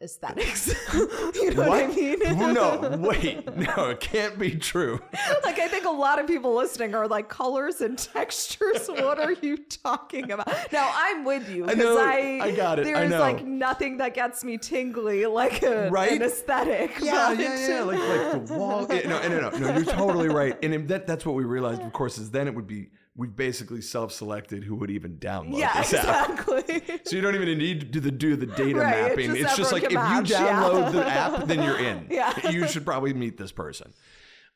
[0.02, 0.68] aesthetics.
[1.34, 2.18] you know what, I mean?
[2.54, 5.00] no, wait, no, it can't be true.
[5.44, 8.88] like I think a lot of people listening are like colors and textures.
[8.88, 10.48] what are you talking about?
[10.72, 14.14] Now I'm with you because know, I, I got it, I There's like nothing that
[14.14, 16.12] gets me tingly like a, Right?
[16.12, 16.98] an aesthetic.
[17.00, 17.82] Yeah, but- yeah, yeah.
[17.82, 18.86] Like like the wall.
[18.90, 19.76] yeah, no, no, no, no.
[19.76, 20.56] You're totally right.
[20.62, 21.82] And that that's what we realized.
[21.82, 25.80] Of course, is then it would be we basically self-selected who would even download yeah,
[25.82, 26.30] this app.
[26.30, 27.00] exactly.
[27.04, 29.26] So you don't even need to do the do the data Right, it's mapping.
[29.34, 30.52] just It's just like if you match, yeah.
[30.62, 32.06] download the app, then you're in.
[32.10, 32.50] Yeah.
[32.50, 33.92] You should probably meet this person.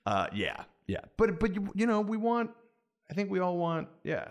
[0.06, 1.00] Uh, yeah, yeah.
[1.16, 2.50] But but you, you know we want.
[3.10, 3.88] I think we all want.
[4.04, 4.28] Yeah,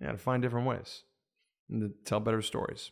[0.00, 0.12] yeah.
[0.12, 1.02] To find different ways
[1.70, 2.90] and to tell better stories.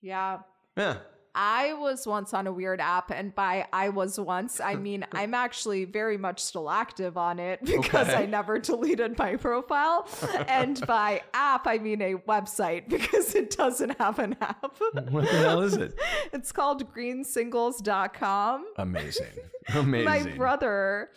[0.00, 0.38] yeah.
[0.76, 0.96] Yeah.
[1.34, 5.34] I was once on a weird app, and by I was once, I mean I'm
[5.34, 8.22] actually very much still active on it because Okay.
[8.22, 10.08] I never deleted my profile.
[10.48, 14.76] and by app, I mean a website because it doesn't have an app.
[15.10, 15.98] What the hell is it?
[16.32, 18.66] it's called greensingles.com.
[18.76, 19.26] Amazing.
[19.74, 20.04] Amazing.
[20.04, 21.10] My brother,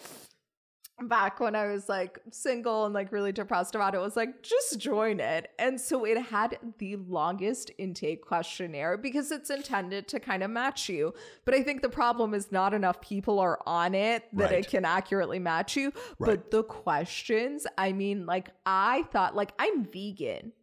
[1.01, 4.79] back when I was like single and like really depressed about it, was like, just
[4.79, 5.49] join it.
[5.58, 10.89] And so it had the longest intake questionnaire because it's intended to kind of match
[10.89, 11.13] you.
[11.45, 14.60] But I think the problem is not enough people are on it that Right.
[14.60, 15.91] it can accurately match you.
[16.19, 16.27] Right.
[16.29, 20.53] But the questions, I mean, like, I thought, like, I'm vegan.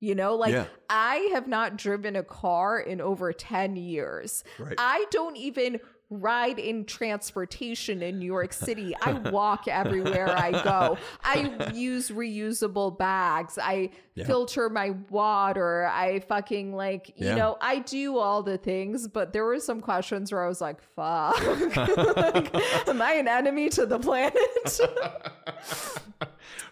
[0.00, 0.66] You know, like Yeah.
[0.90, 4.44] I have not driven a car in over 10 years.
[4.58, 4.74] Right.
[4.76, 8.94] I don't even ride in transportation in New York City.
[9.02, 10.98] I walk everywhere I go.
[11.24, 13.58] I use reusable bags.
[13.60, 14.26] I Yeah.
[14.26, 15.86] filter my water.
[15.86, 17.34] I fucking like, you Yeah.
[17.34, 20.80] know, I do all the things, but there were some questions where I was like,
[20.94, 21.36] fuck.
[22.16, 22.54] like,
[22.88, 24.36] am I an enemy to the planet?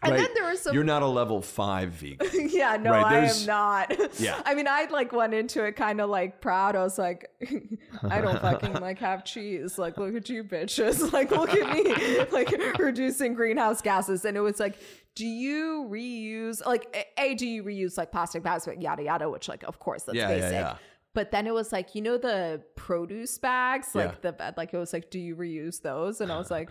[0.02, 0.18] And right?
[0.20, 2.28] then there was some You're not a level five vegan.
[2.50, 4.20] yeah, no, Right, I am not.
[4.20, 4.42] Yeah.
[4.46, 6.74] I mean, I like went into it kind of like proud.
[6.74, 7.30] I was like,
[8.10, 9.78] I don't fucking like have cheese.
[9.78, 11.12] Like, look at you bitches.
[11.12, 14.24] Like, look at me, like reducing greenhouse gases.
[14.24, 14.76] And it was like,
[15.14, 19.48] do you reuse like a do you reuse like plastic bags, but yada yada, which
[19.48, 20.52] like of course that's Yeah, yeah, basic.
[20.52, 20.76] yeah.
[21.14, 24.30] But then it was like, you know, the produce bags, like Yeah.
[24.32, 26.20] the like it was like, do you reuse those?
[26.22, 26.70] And I was like,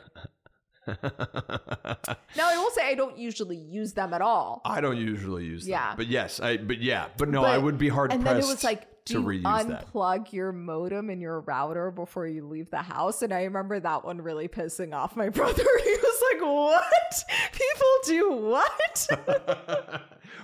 [0.87, 4.61] now I will say I don't usually use them at all.
[4.65, 5.71] I don't usually use them.
[5.71, 5.93] Yeah.
[5.95, 8.53] But yes, I but yeah, but no, I would be hard and pressed then it
[8.53, 9.91] was like do to you reuse that.
[9.93, 14.05] unplug your modem and your router before you leave the house and i remember that
[14.05, 19.07] one really pissing off my brother he was like what people do what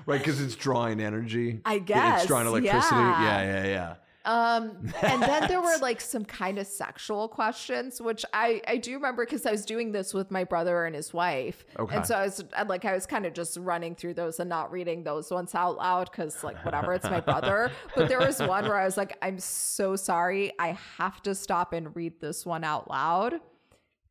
[0.08, 1.60] right, because it's drawing energy.
[1.66, 2.96] I guess It's drawing electricity.
[2.96, 3.22] yeah.
[3.22, 3.96] Yeah, yeah, yeah.
[4.28, 8.94] Um and then there were like some kind of sexual questions which i i do
[8.94, 11.66] remember because i was doing this with my brother and his wife.
[11.80, 11.96] Okay.
[11.96, 14.72] and so i was like i was kind of just running through those and not
[14.72, 17.72] reading those ones out loud because like whatever it's my brother.
[17.96, 20.52] But there was one where i was like i'm so sorry.
[20.60, 23.40] I have to stop and read this one out loud.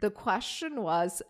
[0.01, 1.23] The question was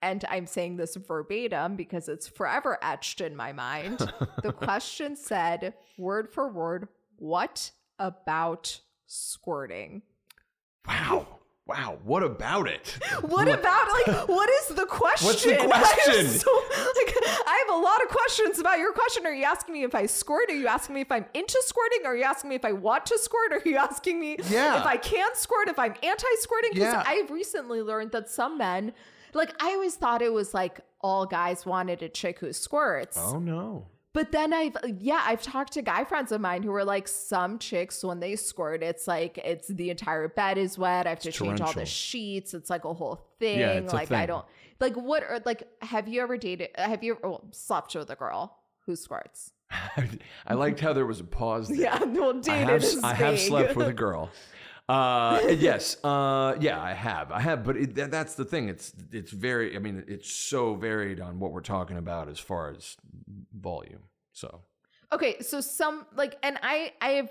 [0.00, 3.98] and I'm saying this verbatim because it's forever etched in my mind.
[4.42, 10.02] the question said, word for word, what about squirting?
[10.86, 11.26] Wow.
[11.66, 11.98] Wow.
[12.02, 12.98] What about it?
[13.20, 15.26] What about like what is the question?
[15.26, 16.26] What's the I question?
[16.44, 16.62] so-
[16.96, 17.14] like,
[17.46, 19.26] I have a lot of questions about your question.
[19.26, 20.48] Are you asking me if I squirt?
[20.50, 22.06] Are you asking me if I'm into squirting?
[22.06, 23.52] Are you asking me if I want to squirt?
[23.52, 24.80] Are you asking me Yeah.
[24.80, 25.68] if I can squirt?
[25.68, 26.70] If I'm anti-squirting?
[26.72, 27.02] Because Yeah.
[27.06, 28.92] I've recently learned that some men,
[29.34, 33.18] like I always thought it was like all guys wanted a chick who squirts.
[33.20, 33.88] Oh no.
[34.14, 37.58] But then I've yeah, I've talked to guy friends of mine who are like some
[37.58, 41.06] chicks when they squirt, it's like it's the entire bed is wet.
[41.06, 42.54] I have to change all the sheets.
[42.54, 43.60] It's like a whole thing.
[43.60, 44.46] Yeah, like I don't
[44.80, 48.16] like what are like have you ever dated have you ever well, slept with a
[48.16, 49.52] girl who squirts?
[50.46, 51.78] I liked how there was a pause there.
[51.78, 54.30] Yeah, well I have, I have slept with a girl.
[54.88, 56.02] Uh, yes.
[56.02, 57.30] Uh, yeah, I have.
[57.30, 58.68] I have, but it, that, that's the thing.
[58.68, 59.76] It's it's very.
[59.76, 62.96] I mean, it's so varied on what we're talking about as far as
[63.52, 64.04] volume.
[64.32, 64.62] So
[65.12, 67.30] Okay, so some like and I I have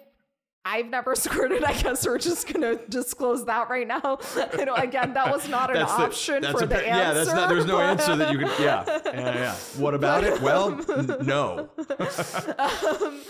[0.66, 1.64] I've never squirted.
[1.64, 4.20] I guess we're just gonna disclose that right now.
[4.54, 6.86] I know again that was not an That's the- option for a the answer.
[6.88, 7.50] Yeah, that's not.
[7.50, 8.50] There's no but- answer that you can.
[8.62, 9.56] Yeah, yeah, yeah.
[9.78, 10.42] What about it?
[10.42, 11.70] Well, n- no.
[12.60, 13.22] um,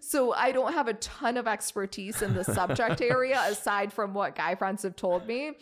[0.00, 4.34] so I don't have a ton of expertise in the subject area aside from what
[4.34, 5.52] guy friends have told me.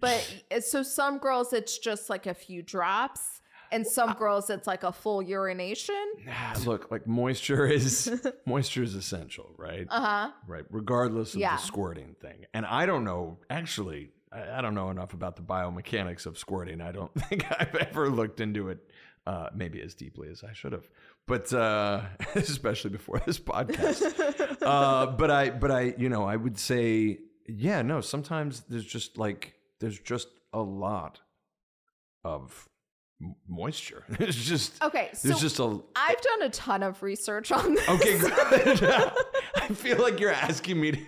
[0.00, 3.40] But so some girls it's just like a few drops
[3.72, 5.94] and some girls it's like a full urination.
[6.30, 8.10] Ah, Look, like moisture is
[8.46, 9.86] moisture is essential, right?
[9.90, 10.30] Uh-huh.
[10.46, 11.56] Right, regardless of Yeah.
[11.56, 12.44] the squirting thing.
[12.52, 16.80] And I don't know, actually, I, I don't know enough about the biomechanics of squirting.
[16.82, 18.78] I don't think I've ever looked into it,
[19.26, 20.88] uh, maybe as deeply as I should have.
[21.28, 22.02] But uh,
[22.34, 24.58] especially before this podcast.
[24.62, 28.00] uh, but I, but I, you know, I would say, yeah, no.
[28.00, 31.20] Sometimes there's just like there's just a lot
[32.24, 32.68] of
[33.48, 34.04] moisture.
[34.20, 37.88] It's just Okay, so there's just a I've done a ton of research on this.
[37.88, 38.32] Okay, good.
[39.56, 40.98] I feel like you're asking me to.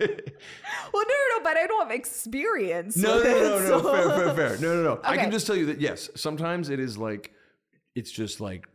[0.92, 2.96] Well, no, no, no, but I don't have experience.
[2.96, 4.58] No, no, no, no, so- fair, fair, fair.
[4.58, 5.00] No, no, no.
[5.04, 7.32] I can just tell you that yes, sometimes it is like,
[7.94, 8.66] it's just like,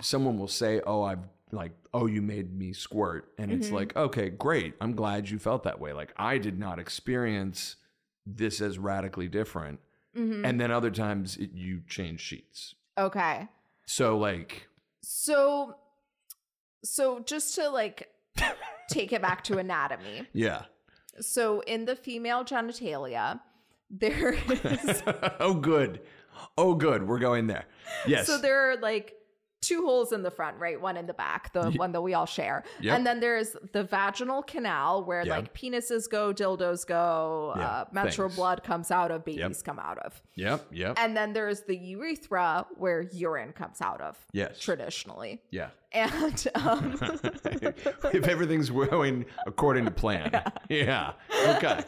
[0.00, 3.60] someone will say, "Oh, I've like, oh, you made me squirt," and Mm-hmm.
[3.60, 4.74] it's like, okay, great.
[4.80, 5.92] I'm glad you felt that way.
[5.92, 7.76] Like, I did not experience
[8.26, 9.80] this as radically different,
[10.16, 10.44] Mhm.
[10.46, 12.74] and then other times it, you change sheets.
[12.98, 13.48] Okay.
[13.86, 14.68] So like,
[15.02, 15.76] So,
[16.84, 18.08] so just to like
[18.90, 20.26] take it back to anatomy.
[20.32, 20.64] yeah.
[21.20, 23.40] So in the female genitalia,
[23.90, 25.02] there is
[25.40, 26.00] oh, good.
[26.56, 27.06] Oh, good.
[27.08, 27.64] We're going there.
[28.06, 28.26] Yes.
[28.26, 29.14] so there are like
[29.60, 30.80] two holes in the front, right?
[30.80, 32.64] One in the back, the one that we all share.
[32.80, 32.96] Yep.
[32.96, 35.36] And then there's the vaginal canal where Yeah.
[35.36, 38.36] like penises go, dildos go, Yeah, uh, menstrual things.
[38.36, 40.20] blood comes out of, babies come out of.
[40.36, 40.66] Yep.
[40.72, 40.94] Yep.
[40.98, 44.58] And then there's the urethra where urine comes out of yes.
[44.58, 45.42] traditionally.
[45.50, 45.68] Yeah.
[45.92, 50.42] And um, if everything's going according to plan.
[50.70, 51.12] Yeah.
[51.48, 51.82] Okay.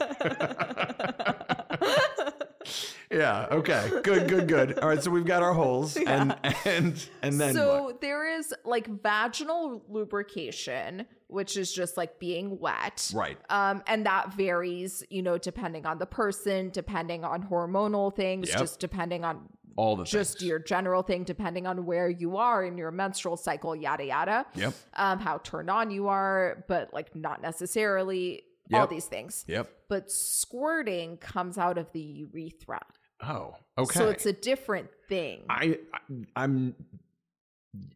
[3.11, 3.47] Yeah.
[3.51, 3.91] Okay.
[4.03, 4.29] Good.
[4.29, 4.49] Good.
[4.49, 4.79] Good.
[4.79, 5.03] All right.
[5.03, 8.01] So we've got our holes, and and and then so what?
[8.01, 13.11] there is like vaginal lubrication, which is just like being wet.
[13.15, 13.39] Right.
[13.51, 18.59] Um, and that varies, you know, depending on the person, depending on hormonal things, Yep.
[18.59, 20.49] just depending on All the just things.
[20.49, 24.47] your general thing, depending on where you are in your menstrual cycle, yada yada.
[24.55, 24.75] Yep.
[24.95, 28.45] Um, how turned on you are, but like not necessarily
[28.75, 29.45] all these things.
[29.49, 29.71] Yep.
[29.89, 32.81] But squirting comes out of the urethra.
[33.23, 33.99] Oh, okay.
[33.99, 35.43] So it's a different thing.
[35.49, 35.99] I, I
[36.37, 36.75] I'm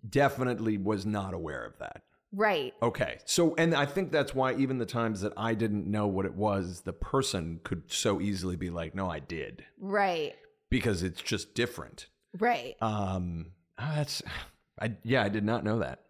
[0.08, 2.02] definitely was not aware of that.
[2.32, 2.72] right.
[2.82, 3.18] Okay.
[3.24, 6.34] So, and I think that's why even the times that I didn't know what it
[6.34, 10.34] was, the person could so easily be like, no, I did, Right.
[10.70, 12.06] because it's just different.
[12.38, 12.74] Right.
[12.80, 14.22] Um, ah, that's,
[14.80, 16.00] I, yeah, I did not know that.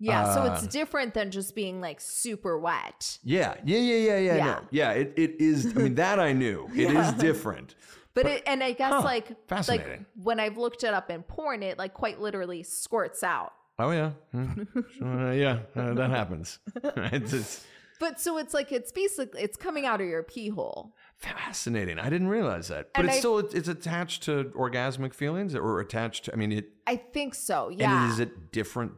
[0.00, 0.34] Yeah.
[0.34, 3.18] so it's Uh, different than just being like super wet.
[3.22, 3.54] Yeah.
[3.64, 3.78] Yeah.
[3.78, 3.94] Yeah.
[3.96, 4.18] Yeah.
[4.18, 4.34] Yeah.
[4.36, 4.44] Yeah.
[4.44, 4.60] No.
[4.70, 4.90] Yeah.
[4.92, 6.68] It, it is, I mean, that I knew.
[6.74, 7.12] It is Yeah.
[7.18, 7.74] different.
[8.14, 10.06] But, it, and I guess Huh, like like fascinating.
[10.22, 13.52] when I've looked it up in porn, it like quite literally squirts out.
[13.78, 14.10] Oh, yeah.
[14.30, 14.62] Hmm.
[15.02, 15.58] Uh, yeah.
[15.74, 16.60] Uh, that happens.
[16.84, 17.64] it's, it's
[17.98, 20.94] But so it's like it's basically it's coming out of your pee hole.
[21.18, 21.98] fascinating.
[21.98, 22.92] I didn't realize that.
[22.92, 26.52] But And it's I- still, it's attached to orgasmic feelings or attached to, I mean,
[26.52, 27.68] it, I think so.
[27.70, 28.04] Yeah.
[28.04, 28.92] And is it different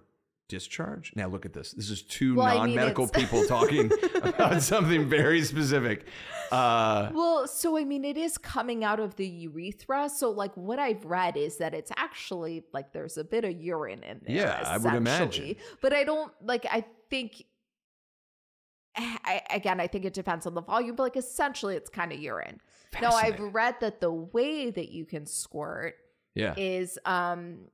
[0.48, 1.12] discharge?
[1.16, 1.72] Now look at this.
[1.72, 3.90] This is two Well, non-medical it's- people talking
[4.22, 6.06] about something very specific.
[6.52, 10.08] Uh, Well, so I mean, it is coming out of the urethra.
[10.08, 14.02] So, like, what I've read is that it's actually like there's a bit of urine
[14.04, 14.36] in there.
[14.36, 15.56] Yeah, I would imagine.
[15.82, 16.64] But I don't like.
[16.70, 17.42] I think.
[18.98, 22.18] I, again, I think it depends on the volume, but like essentially, it's kind of
[22.18, 22.60] urine.
[23.02, 25.96] Now, I've read that the way that you can squirt
[26.34, 27.68] yeah, is um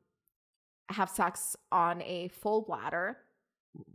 [0.89, 3.19] have sex on a full bladder,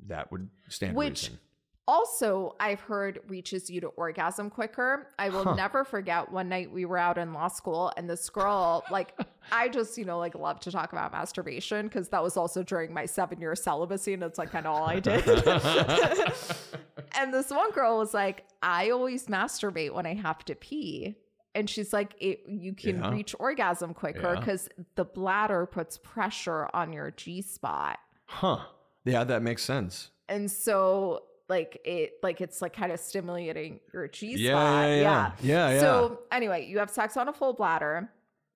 [0.07, 1.39] that would stand which reason.
[1.87, 5.07] also I've heard reaches you to orgasm quicker.
[5.19, 5.55] I will Huh.
[5.55, 9.13] never forget one night we were out in law school and this girl, like,
[9.51, 12.93] I just, you know, like love to talk about masturbation because that was also during
[12.93, 15.23] my seven year celibacy and it's like kind of all I did.
[17.17, 21.15] and this one girl was like, I always masturbate when I have to pee.
[21.57, 23.11] And she's like, it, you can Yeah.
[23.11, 24.39] reach orgasm quicker Yeah.
[24.39, 27.97] because the bladder puts pressure on your G spot.
[28.25, 28.59] Huh?
[29.05, 30.11] Yeah, that makes sense.
[30.29, 34.39] And so like it like it's like kind of stimulating your G spot.
[34.39, 35.79] Yeah, yeah, yeah, yeah, yeah.
[35.79, 38.11] So anyway, you have sex on a full bladder.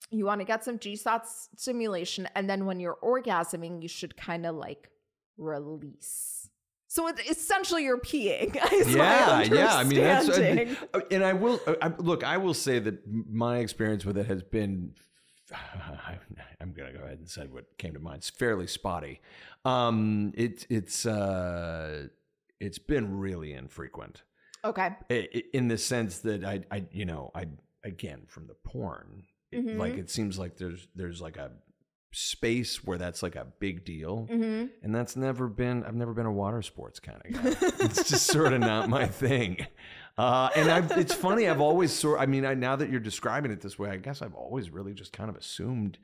[0.09, 1.25] You want to get some G spot
[1.57, 4.89] stimulation, and then when you're orgasming, you should kind of like
[5.37, 6.40] release.
[6.93, 8.53] So it's essentially you're peeing.
[8.93, 9.75] yeah, yeah.
[9.77, 12.25] I mean, that's uh, and I will uh, I, look.
[12.25, 14.93] I will say that my experience with it has been.
[16.59, 18.17] I'm gonna go ahead and say what came to mind.
[18.17, 19.21] It's fairly spotty.
[19.63, 22.07] Um, it's it's uh,
[22.59, 24.23] it's been really infrequent.
[24.65, 24.89] okay.
[25.53, 27.45] In the sense that I, I, you know, I
[27.85, 29.23] again from the porn,
[29.53, 29.77] it- Mhm.
[29.77, 31.51] like it seems like there's there's like a
[32.11, 35.83] space where that's like a big deal, hmm and that's never been.
[35.83, 37.67] I've never been a water sports kind of guy.
[37.85, 39.65] it's just sort of not my thing.
[40.17, 41.47] Uh, and I, it's funny.
[41.47, 42.19] I've always sort.
[42.19, 44.93] I mean, I, now that you're describing it this way, I guess I've always really
[44.93, 45.97] just kind of assumed,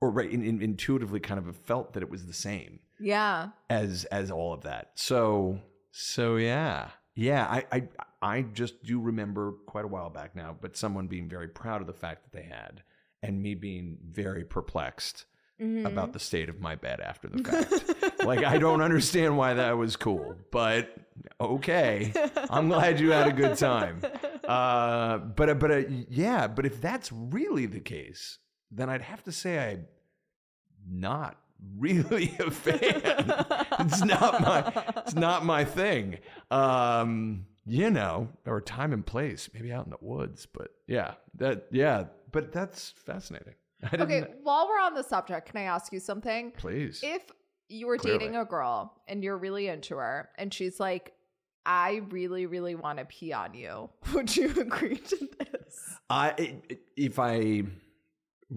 [0.00, 3.48] or right, in, in, intuitively kind of felt that it was the same Yeah.
[3.70, 4.90] as as all of that.
[4.94, 6.90] So so yeah.
[7.18, 7.88] Yeah, I, I
[8.20, 11.86] I just do remember quite a while back now, but someone being very proud of
[11.86, 12.82] the fact that they had
[13.22, 15.24] and me being very perplexed
[15.60, 15.86] Mhm.
[15.86, 17.42] about the state of my bed after the
[18.02, 18.24] fact.
[18.24, 20.94] like I don't understand why that was cool, but
[21.40, 22.12] okay.
[22.50, 24.02] I'm glad you had a good time.
[24.46, 28.38] Uh, but but uh, yeah, but if that's really the case,
[28.70, 29.86] then I'd have to say I'm
[30.88, 31.38] not
[31.78, 33.02] really a fan.
[33.80, 36.18] it's not my it's not my thing.
[36.50, 40.46] Um, you know, or time and place, maybe out in the woods.
[40.46, 43.54] But yeah, that yeah, but that's fascinating.
[43.92, 46.52] Okay, while we're on the subject, can I ask you something?
[46.56, 47.00] please.
[47.02, 47.22] If
[47.68, 48.18] you were Clearly.
[48.20, 51.12] dating a girl and you're really into her and she's like,
[51.64, 55.96] I really, really want to pee on you, would you agree to this?
[56.08, 56.58] I
[56.96, 57.64] if I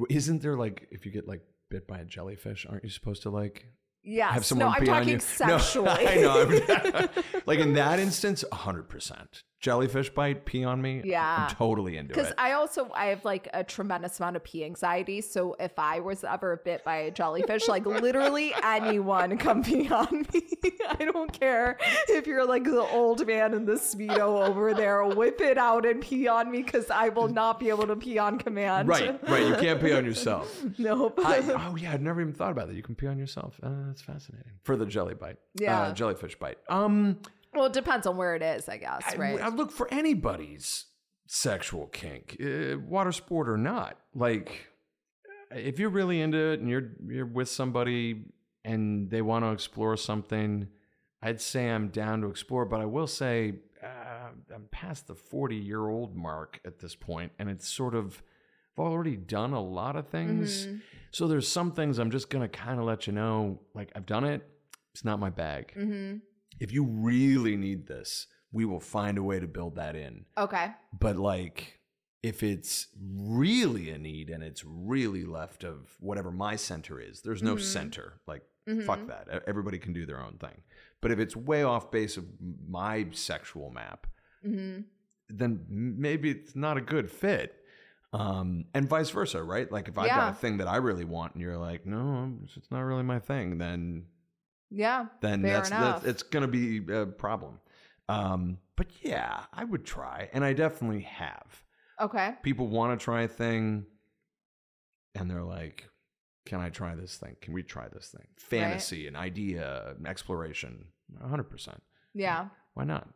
[0.09, 3.29] isn't there like if you get like bit by a jellyfish, aren't you supposed to
[3.29, 3.65] like
[4.03, 4.33] Yes.
[4.33, 5.19] have someone no, I'm pee on talking you?
[5.19, 5.85] sexually.
[5.85, 7.07] No, I know.
[7.45, 9.41] Like in that instance, hundred percent.
[9.59, 11.01] Jellyfish bite, pee on me.
[11.03, 11.47] Yeah.
[11.49, 12.15] I'm totally into it.
[12.15, 12.33] Because.
[12.37, 15.19] I also I have like a tremendous amount of pee anxiety.
[15.19, 20.25] So if I was ever bit by a jellyfish, like literally anyone come pee on
[20.33, 20.47] me.
[20.89, 25.41] I don't care if you're like the old man in the speedo over there, whip
[25.41, 28.37] it out and pee on me because I will not be able to pee on
[28.39, 28.87] command.
[28.87, 29.45] right, right.
[29.45, 30.63] You can't pee on yourself.
[30.77, 31.19] Nope.
[31.23, 31.39] I,
[31.71, 32.75] oh yeah, I'd never even thought about that.
[32.75, 33.59] You can pee on yourself.
[33.61, 34.51] Uh, that's fascinating.
[34.63, 35.81] For the jelly bite, Yeah.
[35.81, 36.57] uh, jellyfish bite.
[36.69, 37.17] Um,
[37.53, 39.41] well, it depends on where it is, I guess, I, right?
[39.41, 40.85] I look for anybody's
[41.27, 43.97] sexual kink, uh, water sport or not.
[44.13, 44.67] Like,
[45.51, 48.23] if you're really into it and you're you're with somebody
[48.63, 50.67] and they want to explore something,
[51.21, 52.65] I'd say I'm down to explore.
[52.65, 57.31] But I will say uh, I'm past the 40 year old mark at this point,
[57.39, 58.21] and it's sort of
[58.77, 60.67] I've already done a lot of things.
[60.67, 60.81] Mhm.
[61.11, 63.59] So there's some things I'm just gonna kind of let you know.
[63.73, 64.47] Like I've done it.
[64.93, 65.73] It's not my bag.
[65.73, 66.17] hmm
[66.59, 70.25] If you really need this, we will find a way to build that in.
[70.37, 70.71] Okay.
[70.97, 71.79] But like,
[72.21, 77.41] if it's really a need and it's really left of whatever my center is, there's
[77.43, 77.61] no Mhm.
[77.61, 78.19] center.
[78.27, 78.83] Like, Mhm.
[78.85, 79.43] fuck that.
[79.47, 80.63] Everybody can do their own thing.
[81.01, 82.25] But if it's way off base of
[82.67, 84.05] my sexual map,
[84.45, 84.85] Mhm.
[85.29, 87.55] then maybe it's not a good fit.
[88.11, 89.71] Um, and vice versa, right?
[89.71, 92.71] Like if I've got a thing that I really want and you're like, no, it's
[92.71, 94.07] not really my thing, then
[94.71, 95.05] Yeah.
[95.21, 96.03] then that's, enough.
[96.03, 97.59] that's it's gonna be a problem.
[98.07, 101.63] Um, but yeah, I would try, and I definitely have.
[101.99, 102.33] Okay.
[102.43, 103.85] People want to try a thing,
[105.15, 105.89] and they're like,
[106.45, 107.35] "Can I try this thing?
[107.41, 110.85] Can we try this thing?" Fantasy, an idea, an exploration,
[111.21, 111.83] hundred percent.
[112.13, 112.47] Yeah.
[112.73, 113.09] Why not?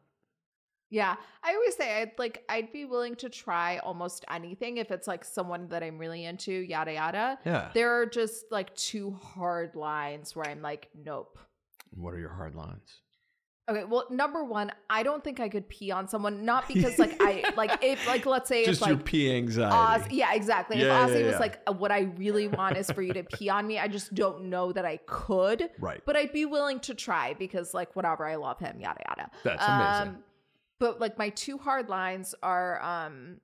[0.93, 1.15] Yeah.
[1.43, 5.25] I always say I'd like I'd be willing to try almost anything if it's like
[5.25, 7.39] someone that I'm really into, yada yada.
[7.45, 7.71] Yeah.
[7.73, 11.39] There are just like two hard lines where I'm like, nope.
[11.95, 13.01] What are your hard lines?
[13.69, 17.15] Okay, well, number one, I don't think I could pee on someone, not because like
[17.19, 20.03] I like if like let's say Just if your like pee anxiety.
[20.03, 20.77] Oz, yeah, exactly.
[20.77, 23.23] Yeah, if yeah, Ozzy was like, uh, what I really want is for you to
[23.23, 26.01] pee on me, I just don't know that I could, right.
[26.05, 29.31] but I'd be willing to try because like whatever, I love him, yada yada.
[29.43, 30.23] That's amazing.
[30.83, 33.37] But like my two hard lines are um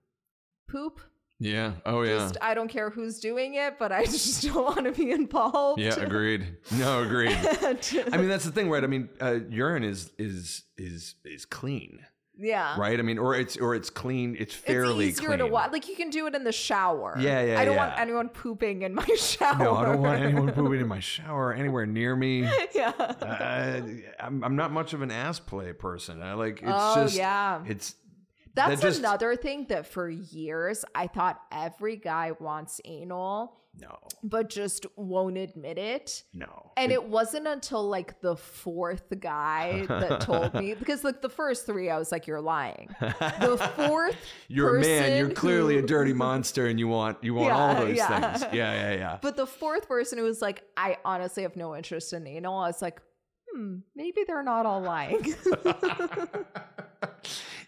[0.67, 0.99] poop.
[1.39, 1.71] yeah.
[1.85, 2.17] Oh yeah.
[2.17, 5.79] Just I don't care who's doing it, but I just don't want to be involved.
[5.79, 5.97] yeah.
[5.97, 6.45] Agreed.
[6.73, 7.01] No.
[7.03, 7.31] Agreed.
[8.11, 8.83] I mean, that's the thing, right?
[8.83, 12.05] I mean, uh, urine is is is is clean,
[12.39, 12.79] yeah.
[12.79, 12.97] right?
[12.97, 14.35] I mean, or it's or it's clean.
[14.39, 15.39] It's fairly it's easier clean.
[15.39, 15.71] to watch.
[15.71, 17.15] Like you can do it in the shower.
[17.19, 17.87] Yeah, yeah, I don't yeah.
[17.87, 19.57] want anyone pooping in my shower.
[19.59, 22.49] No, I don't want anyone pooping in my shower anywhere near me.
[22.75, 22.89] yeah.
[22.97, 23.81] Uh,
[24.19, 26.21] I'm, I'm not much of an ass play person.
[26.21, 27.63] I like it's oh just yeah.
[27.65, 27.95] it's
[28.55, 33.97] That's that just- another thing that for years I thought every guy wants anal, no,
[34.23, 36.23] but just won't admit it.
[36.33, 36.71] no.
[36.75, 41.65] And it wasn't until like the fourth guy that told me because like the first
[41.65, 42.89] three I was like, You're lying.
[42.99, 44.15] The fourth
[44.47, 45.17] you're a man.
[45.17, 48.33] You're clearly who- a dirty monster, and you want you want all those yeah.
[48.33, 48.53] things.
[48.53, 49.17] Yeah, yeah, yeah.
[49.21, 52.67] But the fourth person who was like, I honestly have no interest in anal, I
[52.67, 53.01] was like,
[53.53, 55.35] hmm, maybe they're not all lying.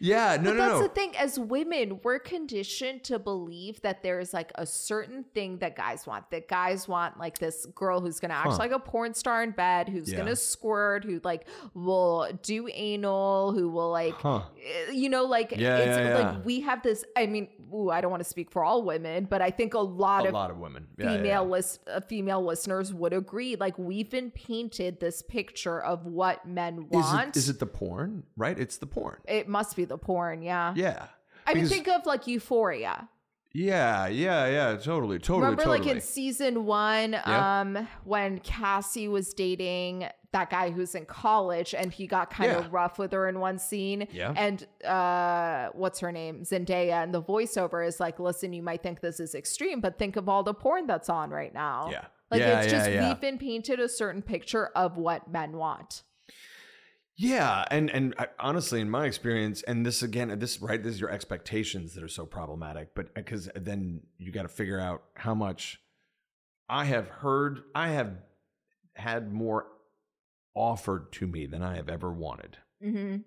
[0.02, 0.82] Yeah, no, but no, that's no.
[0.84, 1.16] the thing.
[1.18, 6.30] As women, we're conditioned to believe that there's like a certain thing that guys want.
[6.32, 8.58] That guys want like this girl who's gonna act Huh.
[8.58, 10.18] like a porn star in bed, who's Yeah.
[10.18, 14.42] gonna squirt, who like will do anal, who will like Huh.
[14.62, 17.06] eh, you know, like Yeah, it's yeah, like we have this.
[17.16, 19.80] I mean, ooh, I don't want to speak for all women, but I think a
[19.80, 20.88] lot A of lot of women.
[20.98, 23.56] Female list uh, female listeners would agree.
[23.56, 27.30] Like we've been painted this picture of what men Is want.
[27.30, 28.24] it, is it the porn?
[28.38, 28.58] Right?
[28.58, 29.18] It's the porn.
[29.28, 30.74] it must be the porn, yeah.
[30.76, 31.08] Yeah.
[31.46, 33.10] I mean, think of like Euphoria.
[33.54, 34.78] Yeah, yeah, yeah.
[34.78, 35.80] Totally, totally, Remember, totally.
[35.80, 37.60] like in season one, Yeah.
[37.62, 42.60] um, when Cassie was dating that guy who's in college, and he got kind Yeah.
[42.60, 44.08] of rough with her in one scene.
[44.14, 44.34] Yeah.
[44.38, 46.44] And uh, what's her name?
[46.44, 50.16] Zendaya, and the voiceover is like, "Listen, you might think this is extreme, but think
[50.16, 52.06] of all the porn that's on right now." yeah.
[52.32, 53.08] Like yeah, it's yeah, just yeah.
[53.10, 56.04] we've been painted a certain picture of what men want.
[57.22, 61.02] Yeah, and and I, honestly, in my experience, and this again, this right, this is
[61.02, 62.96] your expectations that are so problematic.
[62.96, 65.80] But because then you got to figure out how much
[66.68, 68.14] I have heard, I have
[68.96, 69.68] had more
[70.56, 73.18] offered to me than I have ever wanted, Mm-hmm.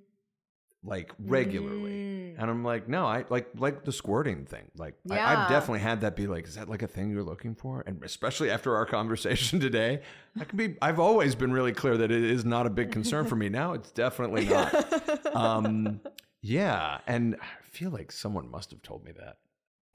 [0.84, 1.90] Like regularly.
[1.90, 2.34] Mm.
[2.38, 4.70] And I'm like, no, I like like the squirting thing.
[4.76, 5.28] Like I, Yeah.
[5.44, 7.82] I've definitely had that be like, is that like a thing you're looking for?
[7.86, 10.02] And especially after our conversation today,
[10.38, 10.76] I can be.
[10.82, 13.48] I've always been really clear that it is not a big concern for me.
[13.48, 15.34] Now it's definitely not.
[15.34, 16.00] um,
[16.42, 19.38] yeah, and I feel like someone must have told me that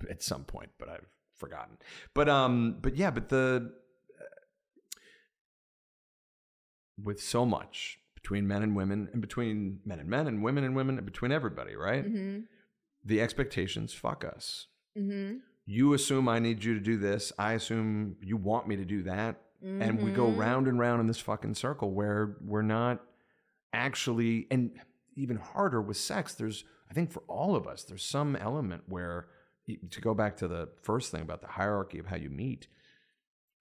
[0.09, 1.77] at some point, but I've forgotten.
[2.15, 3.71] But um, but yeah, but the
[4.19, 4.23] uh,
[7.03, 7.99] with so much
[8.29, 11.31] between men and women, and between men and men, and women and women, and between
[11.31, 12.05] everybody, right?
[12.05, 12.41] mm-hmm.
[13.03, 14.67] The expectations fuck us.
[14.95, 15.37] Mm-hmm.
[15.65, 17.31] You assume I need you to do this.
[17.39, 19.41] I assume you want me to do that.
[19.63, 20.37] And we go Mhm.
[20.37, 23.03] round and round in this fucking circle where we're not
[23.73, 24.79] actually, and
[25.15, 29.27] even harder with sex, there's, I think for all of us, there's some element where,
[29.89, 32.67] to go back to the first thing about the hierarchy of how you meet,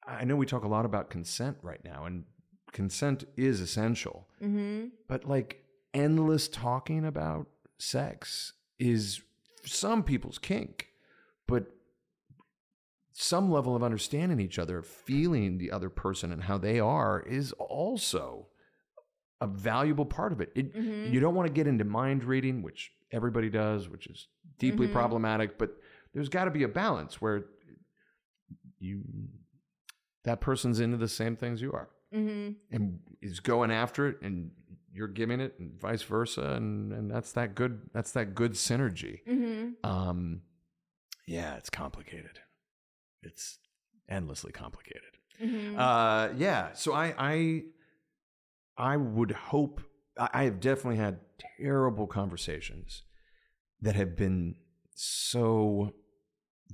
[0.07, 2.25] I know we talk a lot about consent right now, and
[2.79, 4.29] consent is essential.
[4.41, 4.91] Mm-hmm.
[5.09, 9.21] But like endless talking about sex is
[9.65, 10.91] some people's kink,
[11.49, 11.67] but
[13.13, 17.51] some level of understanding each other, feeling the other person and how they are is
[17.59, 18.47] also
[19.41, 20.53] a valuable part of it.
[20.55, 21.13] it Mhm.
[21.13, 24.29] You don't want to get into mind reading, which everybody does, which is
[24.61, 24.93] deeply Mhm.
[24.93, 25.77] problematic, but
[26.13, 27.45] there's got to be a balance where
[28.79, 29.03] you
[30.23, 32.53] that person's into the same things you are Mm-hmm.
[32.75, 34.51] and is going after it and
[34.95, 39.21] you're giving it and vice versa and and that's that good that's that good synergy
[39.29, 39.87] Mm-hmm.
[39.89, 40.43] um
[41.27, 42.39] yeah, it's complicated.
[43.23, 43.59] It's
[44.09, 45.03] endlessly complicated.
[45.43, 45.77] Mhm.
[45.79, 46.73] Uh, yeah.
[46.73, 47.63] So I, I,
[48.79, 49.83] I would hope.
[50.19, 51.21] I, I have definitely had
[51.61, 53.03] terrible conversations
[53.83, 54.55] that have been
[54.95, 55.93] so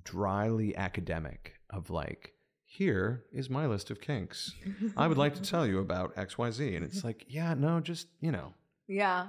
[0.04, 1.54] dryly academic.
[1.68, 2.33] Of like,
[2.74, 4.52] here is my list of kinks.
[4.96, 7.80] I would like to tell you about X, Y, Z, and it's like, yeah, no,
[7.80, 8.52] just you know,
[8.88, 9.28] yeah.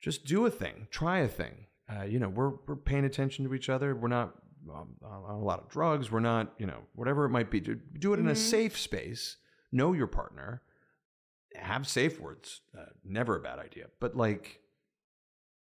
[0.00, 1.66] just do a thing, try a thing.
[1.94, 3.94] Uh, you know, we're we're paying attention to each other.
[3.94, 4.34] We're not
[4.74, 6.10] um, on a lot of drugs.
[6.10, 7.60] We're not, you know, whatever it might be.
[7.60, 8.36] Do, do it in a Mhm.
[8.36, 9.36] safe space.
[9.70, 10.62] Know your partner.
[11.54, 12.62] Have safe words.
[12.76, 13.86] Uh, never a bad idea.
[14.00, 14.60] But like,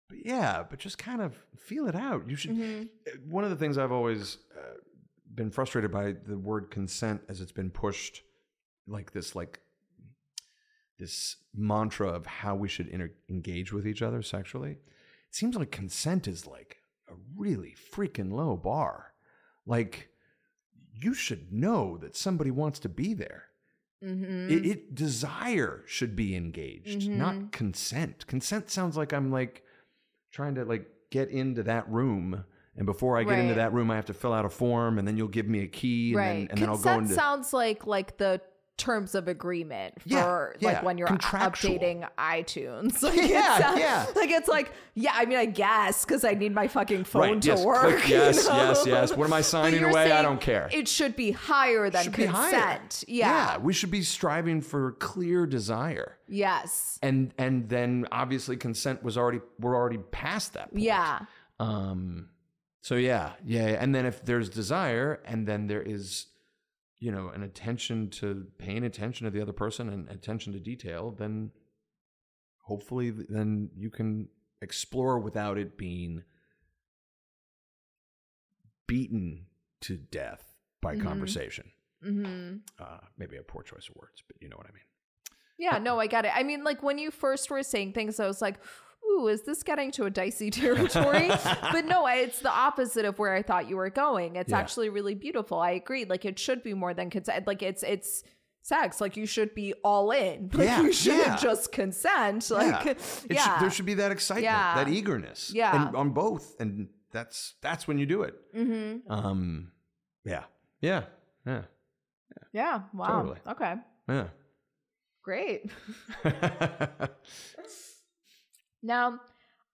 [0.09, 2.27] but yeah, but just kind of feel it out.
[2.27, 2.51] You should.
[2.57, 2.89] Mhm.
[3.27, 4.77] One of the things I've always uh,
[5.39, 8.21] been frustrated by the word consent as it's been pushed,
[8.87, 9.61] like this, like
[10.97, 14.71] this mantra of how we should inter- engage with each other sexually.
[14.71, 14.77] It
[15.35, 19.13] seems like consent is like a really freaking low bar.
[19.65, 20.09] Like
[20.93, 23.45] you should know that somebody wants to be there.
[24.03, 24.49] Mhm.
[24.51, 27.15] It, it desire should be engaged, Mhm.
[27.15, 28.27] not consent.
[28.27, 29.63] Consent sounds like I'm like
[30.31, 32.43] trying to like get into that room.
[32.79, 35.07] And before I get into that room, I have to fill out a form, and
[35.07, 36.25] then you'll give me a key, and right.
[36.27, 38.41] then and then I'll go into sounds like like the
[38.79, 43.03] terms of agreement for Yeah, yeah, like when you're updating iTunes.
[43.09, 44.05] Like it Yeah, sounds- yeah.
[44.15, 47.41] Like it's like yeah, I mean I guess because I need my fucking phone right.
[47.41, 47.99] to yes, work.
[47.99, 48.55] click yes, know?
[48.55, 49.15] yes, yes.
[49.15, 50.11] What am I signing away?
[50.11, 50.69] I don't care.
[50.71, 53.03] It should be higher than should consent.
[53.07, 53.57] Yeah.
[53.57, 56.17] we should be striving for clear desire.
[56.27, 56.97] Yes.
[57.03, 60.83] And and then obviously consent was already we're already past that point.
[60.83, 61.19] Yeah.
[61.59, 62.29] Um
[62.81, 66.27] so yeah, yeah, and then if there's desire and then there is
[66.97, 71.11] you know an attention to paying attention to the other person and attention to detail,
[71.11, 71.51] then
[72.63, 74.27] hopefully then you can
[74.61, 76.23] explore without it being
[78.87, 79.45] beaten
[79.81, 81.01] to death by Mhm.
[81.01, 81.71] conversation.
[82.01, 84.83] hmm Uh, maybe a poor choice of words, but you know what I mean.
[85.57, 86.31] Yeah, no, I get it.
[86.33, 88.57] I mean, like when you first were saying things, I was like,
[89.05, 91.27] ooh, is this getting to a dicey territory?
[91.71, 94.35] but no, it's the opposite of where I thought you were going.
[94.35, 94.59] It's Yeah.
[94.59, 95.59] actually really beautiful.
[95.59, 96.05] I agree.
[96.05, 97.45] Like it should be more than consent.
[97.47, 98.23] Like it's it's
[98.61, 98.99] sex.
[99.01, 100.49] Like you should be all in.
[100.53, 101.37] Like Yeah, you shouldn't yeah.
[101.37, 102.49] just consent.
[102.51, 102.93] Like yeah.
[103.29, 103.43] yeah.
[103.53, 104.45] Should- there should be that excitement,
[104.75, 105.87] that eagerness, Yeah.
[105.87, 108.35] and on both, and that's that's when you do it.
[108.55, 109.11] Mm-hmm.
[109.11, 109.71] Um,
[110.25, 110.43] yeah,
[110.81, 111.03] yeah,
[111.45, 111.63] yeah,
[112.53, 112.81] Yeah.
[112.93, 113.07] Wow.
[113.21, 113.39] Totally.
[113.47, 113.73] Okay.
[114.07, 114.27] yeah.
[115.23, 115.71] Great.
[118.81, 119.19] Now,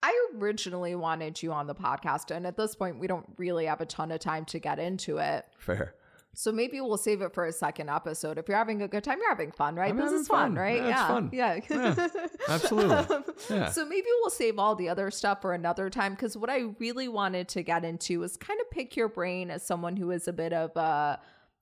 [0.04, 3.82] I originally wanted you on the podcast, and at this point, we don't really have
[3.82, 5.46] a ton of time to get into it.
[5.58, 5.96] Fair.
[6.38, 8.38] So maybe we'll save it for a second episode.
[8.38, 9.90] If you're having a good time, you're having fun, right?
[9.90, 10.56] I'm this is fun, fun.
[10.56, 10.84] right?
[10.84, 11.30] Yeah, it's fun.
[11.32, 11.60] Yeah.
[11.70, 12.08] Yeah,
[12.50, 13.18] absolutely.
[13.50, 13.70] Yeah.
[13.70, 17.08] So maybe we'll save all the other stuff for another time because what I really
[17.08, 20.34] wanted to get into was kind of pick your brain as someone who is a
[20.34, 21.20] bit of a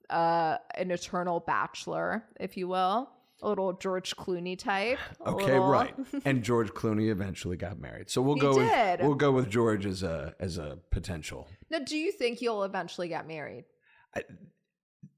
[0.10, 3.10] uh, an eternal bachelor, if you will,
[3.44, 4.98] a little George Clooney type.
[5.26, 5.94] Okay, little- right.
[6.26, 8.54] And George Clooney eventually got married, so we'll He go.
[8.58, 9.00] did.
[9.00, 11.48] With, we'll go with George as a as a potential.
[11.70, 13.66] Now, do you think you'll eventually get married?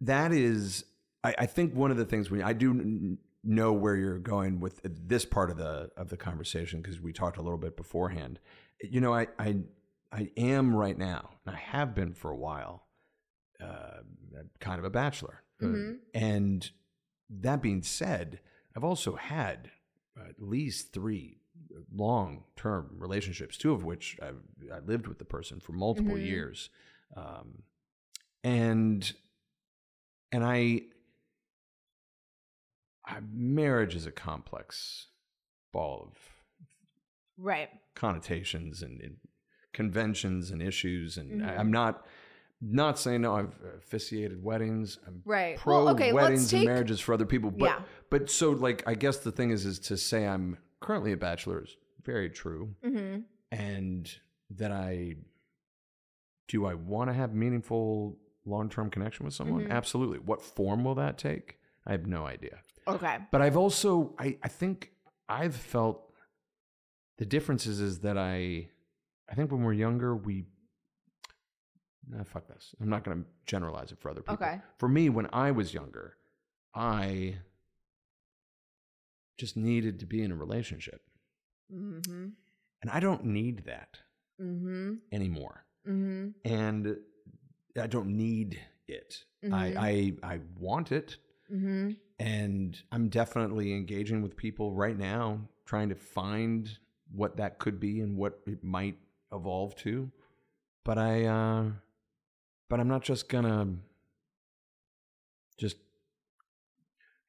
[0.01, 0.85] that is
[1.23, 4.59] I, I think one of the things we I do n- know where you're going
[4.59, 8.39] with this part of the of the conversation because we talked a little bit beforehand.
[8.81, 9.57] You know, I I
[10.11, 12.87] I am right now, and I have been for a while,
[13.61, 14.01] uh,
[14.59, 15.41] kind of a bachelor.
[15.61, 15.99] Mhm.
[16.13, 16.69] and
[17.29, 18.39] that being said,
[18.75, 19.71] I've also had
[20.17, 21.39] at least three
[21.93, 24.41] long term relationships, two of which I've,
[24.73, 26.25] I lived with the person for multiple Mhm.
[26.25, 26.69] years.
[27.15, 27.63] Um,
[28.43, 29.13] and
[30.31, 30.81] and I,
[33.05, 35.07] I marriage is a complex
[35.71, 36.17] ball of
[37.37, 37.69] Right.
[37.95, 39.17] connotations and, and
[39.73, 41.59] conventions and issues and I, Mhm.
[41.59, 42.05] I'm not
[42.67, 45.57] not saying no I've officiated weddings I'm Right.
[45.57, 47.81] pro well, okay, weddings let's and marriages for other people but Yeah.
[48.09, 51.63] but so like I guess the thing is is to say I'm currently a bachelor
[51.63, 53.17] is very true hmm
[53.51, 54.11] and
[54.49, 55.15] that I
[56.47, 59.71] do I want to have meaningful long-term connection with someone Mhm.
[59.71, 63.17] absolutely what form will that take I have no idea Okay.
[63.31, 64.91] but I've also I, I think
[65.27, 66.11] I've felt
[67.17, 68.69] the difference is, is that I
[69.29, 70.45] I think when we're younger we
[72.09, 72.73] nah, fuck this.
[72.81, 74.35] I'm not gonna generalize it for other people.
[74.35, 74.59] Okay.
[74.77, 76.17] For me, when I was younger,
[76.73, 77.37] I
[79.37, 81.01] just needed to be in a relationship.
[81.73, 82.27] Mm-hmm.
[82.81, 83.99] And I don't need that
[84.41, 84.95] Mm-hmm.
[85.13, 85.63] anymore.
[85.87, 86.29] Mm-hmm.
[86.43, 86.97] And
[87.81, 89.23] I don't need it.
[89.51, 91.17] I, I I want it.
[91.53, 91.91] Mm-hmm.
[92.17, 96.67] and I'm definitely engaging with people right now, trying to find
[97.11, 98.97] what that could be and what it might
[99.31, 100.09] evolve to.
[100.83, 101.65] But I, uh,
[102.69, 103.75] but I'm not just gonna
[105.57, 105.77] just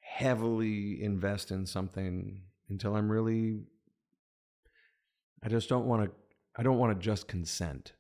[0.01, 3.61] heavily invest in something until I'm really
[5.43, 6.11] I just don't want to
[6.59, 7.93] I don't want to just consent.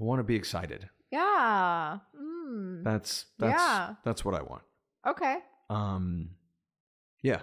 [0.00, 0.88] I want to be excited.
[1.10, 1.98] Yeah.
[2.18, 2.82] Mm.
[2.84, 3.94] That's that's Yeah.
[4.04, 4.62] that's what I want.
[5.06, 5.36] Okay.
[5.70, 6.30] Um
[7.22, 7.40] yeah.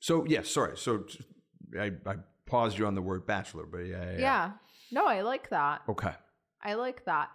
[0.00, 0.76] So yeah, sorry.
[0.76, 1.04] So
[1.78, 2.14] I I
[2.46, 4.10] paused you on the word bachelor, but yeah, yeah.
[4.12, 4.18] Yeah.
[4.18, 4.50] yeah.
[4.90, 5.82] No, I like that.
[5.88, 6.12] Okay.
[6.62, 7.28] I like that.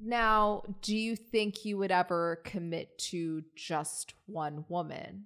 [0.00, 5.24] Now, do you think you would ever commit to just one woman?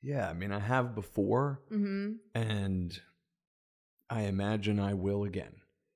[0.00, 2.12] Yeah, I mean I have before Mm-hmm.
[2.34, 3.00] and
[4.10, 5.54] I imagine I will again.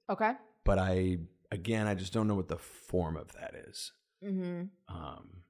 [0.09, 0.33] Okay.
[0.64, 1.19] But I
[1.51, 3.93] again I just don't know what the form of that is.
[4.25, 4.64] Mm-hmm.
[4.95, 5.43] Um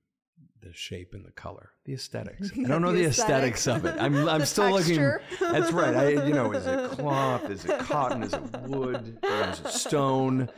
[0.67, 2.51] the shape and the color, the aesthetics.
[2.59, 3.67] I don't know the, The aesthetics.
[3.67, 3.97] of it.
[4.01, 5.21] I'm I'm still texture.
[5.31, 5.53] looking.
[5.53, 5.95] That's right.
[5.95, 7.49] I you know is it cloth?
[7.51, 8.23] Is it cotton?
[8.23, 9.19] Is it wood?
[9.23, 10.49] Or is it stone?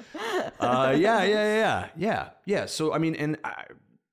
[0.60, 2.66] Uh, yeah, yeah, yeah, yeah, yeah.
[2.66, 3.64] So I mean, and I,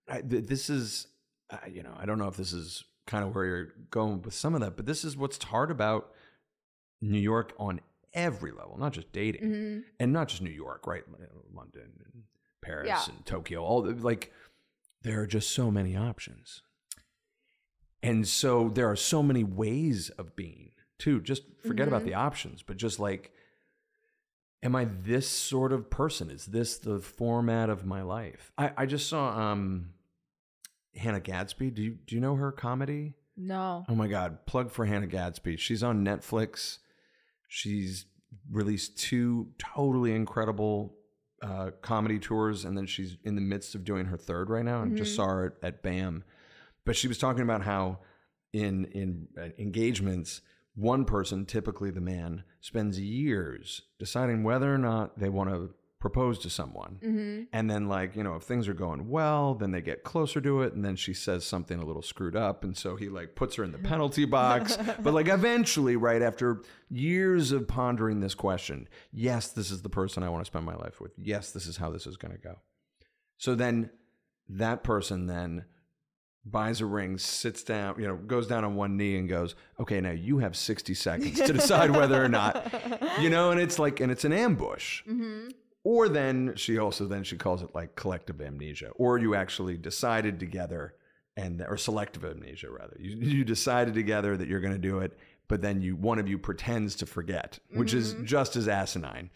[0.10, 1.08] I, this is,
[1.50, 4.34] uh, you know, I don't know if this is kind of where you're going with
[4.34, 6.12] some of that, but this is what's hard about
[7.02, 7.82] New York on
[8.14, 9.80] every level, not just dating, Mm-hmm.
[10.00, 11.04] and not just New York, right?
[11.54, 12.24] London and
[12.62, 13.02] Paris Yeah.
[13.14, 14.32] and Tokyo, all the, like
[15.06, 16.62] there are just so many options,
[18.04, 21.22] and so there are so many ways of being too.
[21.22, 22.06] Just forget about Mhm.
[22.06, 23.32] the options, but just like
[24.64, 26.32] am I this sort of person?
[26.32, 28.52] Is this the format of my life?
[28.58, 29.94] I, I just saw um
[30.96, 31.70] Hannah Gadsby.
[31.72, 33.14] Do you do you know her comedy?
[33.38, 33.86] No.
[33.88, 35.58] Oh my god, plug for Hannah Gadsby.
[35.58, 36.80] She's on Netflix.
[37.48, 38.06] She's
[38.50, 40.98] released two totally incredible
[41.46, 44.82] uh, comedy tours, and then she's in the midst of doing her third right now.
[44.82, 45.16] And just Mhm.
[45.16, 46.24] saw her at, at BAM.
[46.86, 48.00] But she was talking about how
[48.52, 50.42] in in uh, engagements,
[50.76, 56.38] one person, typically the man, spends years deciding whether or not they want to propose
[56.40, 57.00] to someone.
[57.04, 57.44] Mm-hmm.
[57.54, 60.62] And then, like, you know, if things are going well, then they get closer to
[60.62, 60.74] it.
[60.74, 62.64] And then she says something a little screwed up.
[62.64, 64.78] And so he, like, puts her in the penalty box.
[65.02, 70.22] but, like, eventually, right after years of pondering this question, yes, this is the person
[70.22, 71.12] I want to spend my life with.
[71.18, 72.60] Yes, this is how this is going to go.
[73.38, 73.90] So then
[74.48, 75.66] that person then
[76.46, 80.00] buys a ring, sits down, you know, goes down on one knee and goes, okay,
[80.00, 82.72] now you have 60 seconds to decide whether or not,
[83.20, 85.48] you know, and it's like, and it's an ambush Mm-hmm.
[85.86, 88.90] Or then she also then she calls it like collective amnesia.
[88.96, 90.96] Or you actually decided together
[91.38, 92.98] and or selective amnesia rather.
[93.00, 95.18] You, you decided together that you're going to do it
[95.48, 98.26] but then you one of you pretends to forget which is Mhm.
[98.26, 99.30] just as asinine.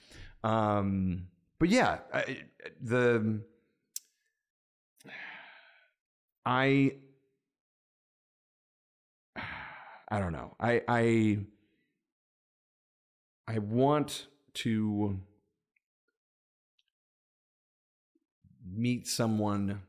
[0.43, 1.27] Um
[1.59, 2.43] but yeah I,
[2.81, 3.41] the
[6.45, 6.93] i
[10.09, 10.55] i don't know.
[10.59, 11.37] I i
[13.47, 15.19] i want to
[18.73, 19.81] meet someone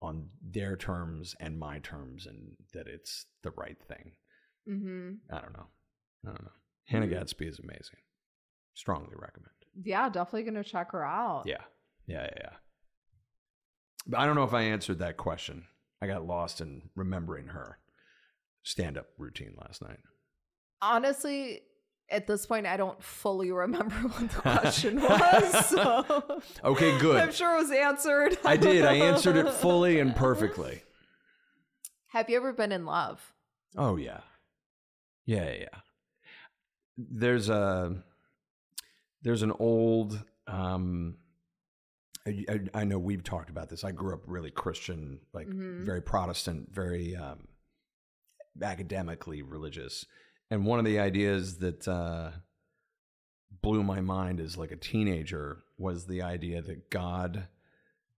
[0.00, 4.12] on their terms and my terms and that it's the right thing.
[4.68, 5.10] Mm-hmm.
[5.34, 5.66] I don't know.
[6.24, 6.52] I don't know.
[6.86, 7.10] Hannah Mhm.
[7.10, 7.98] Gadsby is amazing.
[8.74, 9.52] Strongly recommend.
[9.82, 11.44] Yeah, definitely gonna check her out.
[11.46, 11.64] Yeah.
[12.06, 12.56] Yeah, yeah, yeah.
[14.06, 15.66] But I don't know if I answered that question.
[16.00, 17.78] I got lost in remembering her
[18.62, 19.98] stand up routine last night.
[20.80, 21.62] Honestly,
[22.10, 25.66] at this point, I don't fully remember what the question was.
[25.66, 27.20] So Okay, good.
[27.20, 28.38] I'm sure it was answered.
[28.44, 28.84] I did.
[28.84, 30.82] I answered it fully and perfectly.
[32.08, 33.34] Have you ever been in love?
[33.76, 34.20] Oh yeah.
[35.26, 35.66] Yeah, yeah.
[36.96, 38.02] There's a
[39.22, 41.16] there's an old um
[42.26, 43.84] I, I, I know we've talked about this.
[43.84, 45.84] I grew up really Christian, like Mhm.
[45.84, 47.48] very Protestant, very um
[48.62, 50.04] academically religious.
[50.50, 52.30] And one of the ideas that uh
[53.62, 57.48] blew my mind as like a teenager was the idea that God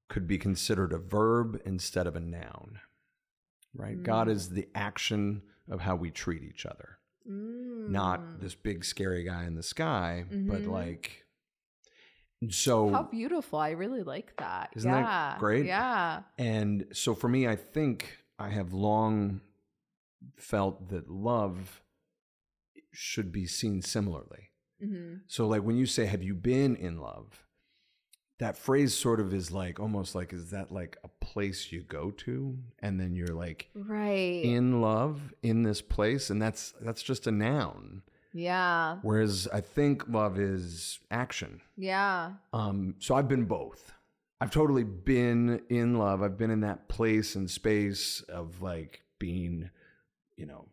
[0.09, 2.81] could be considered a verb instead of a noun.
[3.74, 4.03] Right?
[4.03, 4.33] God Mm.
[4.33, 6.99] is the action of how we treat each other.
[7.24, 8.41] Not Mm.
[8.41, 10.66] this big scary guy in the sky, but Mhm.
[10.66, 11.26] like
[12.49, 13.59] so How beautiful.
[13.59, 14.72] I really like that.
[14.74, 15.66] Isn't that great?
[15.66, 16.22] Yeah.
[16.39, 19.43] And so for me, I think I have long
[20.37, 21.83] felt that love
[22.93, 24.51] should be seen similarly.
[24.82, 27.45] hmm So, like when you say, Have you been in love?
[28.38, 32.11] That phrase sort of is like almost like, is that like a place you go
[32.12, 32.57] to?
[32.78, 34.43] And then you're like Right.
[34.43, 36.30] in love in this place.
[36.30, 38.03] And that's that's just a noun.
[38.32, 38.97] yeah.
[39.03, 41.61] Whereas I think love is action.
[41.76, 42.32] Yeah.
[42.55, 43.93] Um, so I've been both.
[44.41, 46.22] I've totally been in love.
[46.22, 49.68] I've been in that place and space of like being,
[50.36, 50.68] you know,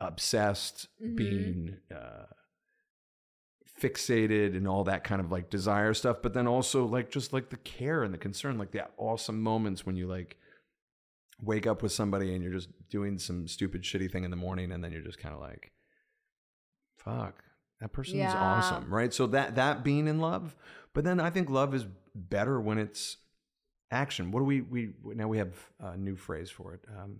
[0.00, 1.16] obsessed, Mhm.
[1.16, 2.26] being uh,
[3.80, 7.50] fixated and all that kind of like desire stuff, but then also like just like
[7.50, 10.36] the care and the concern, like the awesome moments when you like
[11.40, 14.72] wake up with somebody and you're just doing some stupid shitty thing in the morning
[14.72, 15.70] and then you're just kind of like
[16.96, 17.44] fuck
[17.80, 18.40] that person's Yeah.
[18.40, 20.56] awesome right so that that being in love
[20.94, 23.18] but then i think love is better when it's
[23.92, 27.16] action what do we we now we have a new phrase for it um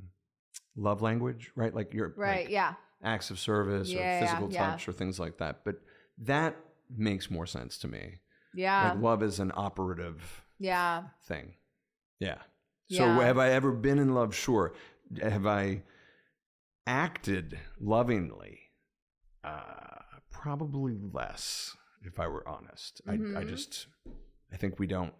[0.78, 2.44] love language right like your Right.
[2.44, 2.74] like, yeah.
[3.02, 4.70] acts of service Yeah, or physical yeah.
[4.70, 5.76] touch or things like that but
[6.18, 6.56] that
[6.96, 8.20] makes more sense to me
[8.54, 8.92] Yeah.
[8.92, 11.04] like love is an operative yeah.
[11.24, 11.54] thing.
[12.18, 12.38] Yeah.
[12.90, 13.22] So Yeah.
[13.24, 14.34] have I ever been in love?
[14.34, 14.72] Sure.
[15.22, 15.82] Have I
[16.86, 18.58] acted lovingly?
[19.44, 20.00] Uh,
[20.30, 23.00] probably less, if I were honest.
[23.06, 23.48] I, I Mhm.
[23.48, 23.86] just,
[24.52, 25.14] I think we don't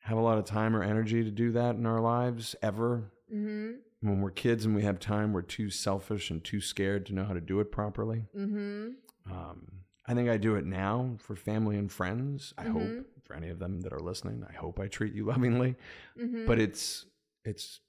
[0.00, 3.10] have a lot of time or energy to do that in our lives ever.
[3.32, 3.70] Mm-hmm.
[4.00, 7.24] When we're kids and we have time, we're too selfish and too scared to know
[7.24, 8.26] how to do it properly.
[8.36, 9.32] Mm-hmm.
[9.32, 9.72] Um,
[10.06, 12.54] I think I do it now for family and friends.
[12.56, 12.72] I Mhm.
[12.72, 15.76] hope for any of them that are listening, I hope I treat you lovingly.
[16.18, 16.46] Mm-hmm.
[16.46, 17.06] But it's
[17.44, 17.80] it's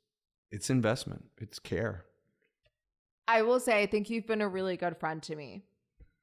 [0.51, 1.25] it's investment.
[1.37, 2.05] It's care.
[3.27, 5.63] I will say, I think you've been a really good friend to me.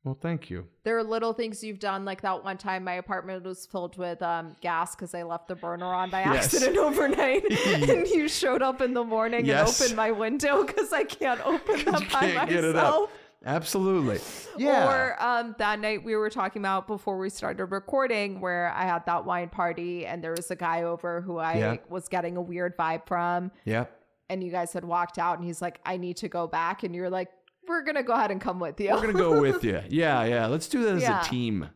[0.07, 0.69] Well, thank you.
[0.85, 4.23] There are little things you've done, like that one time my apartment was filled with
[4.23, 6.45] um, gas because I left the burner on by Yes.
[6.55, 9.81] accident overnight, and you showed up in the morning Yes.
[9.81, 12.85] and opened my window because I can't open them You by can't get it up.
[12.85, 13.11] myself.
[13.45, 14.21] Absolutely.
[14.57, 14.89] Yeah.
[14.89, 19.05] Or um, that night we were talking about before we started recording, where I had
[19.07, 21.77] that wine party and there was a guy over who I Yeah.
[21.89, 23.87] was getting a weird vibe from, yeah.
[24.31, 26.95] and you guys had walked out, and he's like, "I need to go back," and
[26.95, 27.29] you're like,
[27.69, 29.81] "We're gonna go ahead and come with you." We're gonna go with you.
[29.89, 30.47] Yeah, yeah.
[30.47, 31.21] Let's do that as Yeah.
[31.21, 31.69] a team.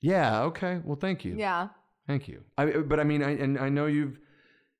[0.00, 0.42] Yeah.
[0.42, 0.80] Okay.
[0.84, 1.34] Well, thank you.
[1.36, 1.68] yeah,
[2.06, 2.42] Thank you.
[2.56, 4.18] I, but I mean, I, and I know you've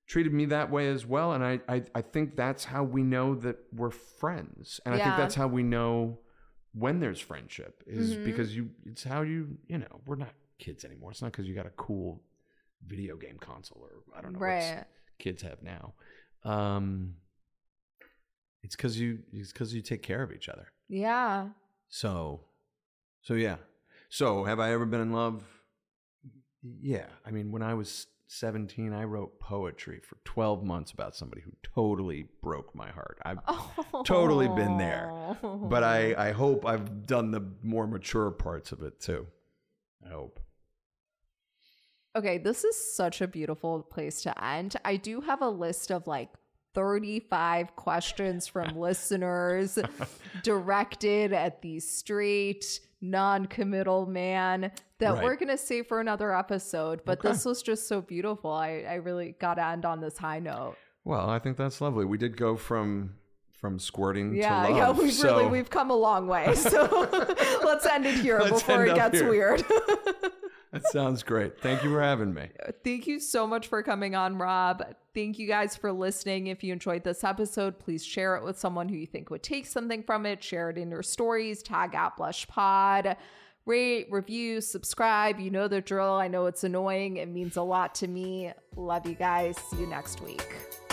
[0.07, 3.35] treated me that way as well, and I, I, I think that's how we know
[3.37, 5.17] that we're friends, and I think Yeah.
[5.17, 6.21] that's how we know
[6.73, 8.25] when there's friendship is Mhm.
[8.25, 8.71] because you.
[8.85, 11.11] It's how you, you know, we're not kids anymore.
[11.11, 12.23] It's not because you got a cool
[12.87, 14.85] video game console or I don't know what right.
[15.19, 15.95] kids have now.
[16.45, 17.17] Um,
[18.67, 20.73] it's because you, it's because you take care of each other.
[20.89, 21.51] Yeah.
[21.89, 22.41] So,
[23.23, 23.57] so yeah.
[24.09, 25.45] So, have I ever been in love?
[26.83, 27.07] Yeah.
[27.25, 31.53] I mean, when I was 17, I wrote poetry for 12 months about somebody who
[31.63, 33.19] totally broke my heart.
[33.25, 33.39] I've,
[34.05, 35.13] Totally been there.
[35.43, 39.29] but I, I hope I've done the more mature parts of it too.
[40.05, 40.41] I hope.
[42.17, 44.75] Okay, this is such a beautiful place to end.
[44.85, 46.31] I do have a list of like
[46.77, 49.79] 35 questions from listeners
[50.45, 55.25] directed at the straight, non committal man that Right.
[55.25, 57.01] we're going to save for another episode.
[57.05, 57.31] But Okay.
[57.31, 58.51] this was just so beautiful.
[58.53, 60.77] I, I really got to end on this high note.
[61.05, 62.05] Well, I think that's lovely.
[62.05, 63.15] We did go from
[63.53, 66.55] from squirting Yeah, to yeah, we've so really we've come a long way.
[66.55, 67.09] So
[67.65, 69.31] let's end it here Let's before it gets here.
[69.31, 69.65] weird.
[70.73, 71.61] That sounds great.
[71.61, 72.49] Thank you for having me.
[72.85, 74.85] Thank you so much for coming on, Rob.
[75.15, 76.49] Thank you guys for listening.
[76.49, 79.67] If you enjoyed this episode, please share it with someone who you think would take
[79.67, 80.43] something from it.
[80.45, 83.17] Share it in your stories, tag at Blush Pod.
[83.65, 85.41] Rate, review, subscribe.
[85.41, 86.13] You know the drill.
[86.13, 87.17] I know it's annoying.
[87.17, 88.53] It means a lot to me.
[88.77, 89.57] Love you guys.
[89.71, 90.86] See you next week.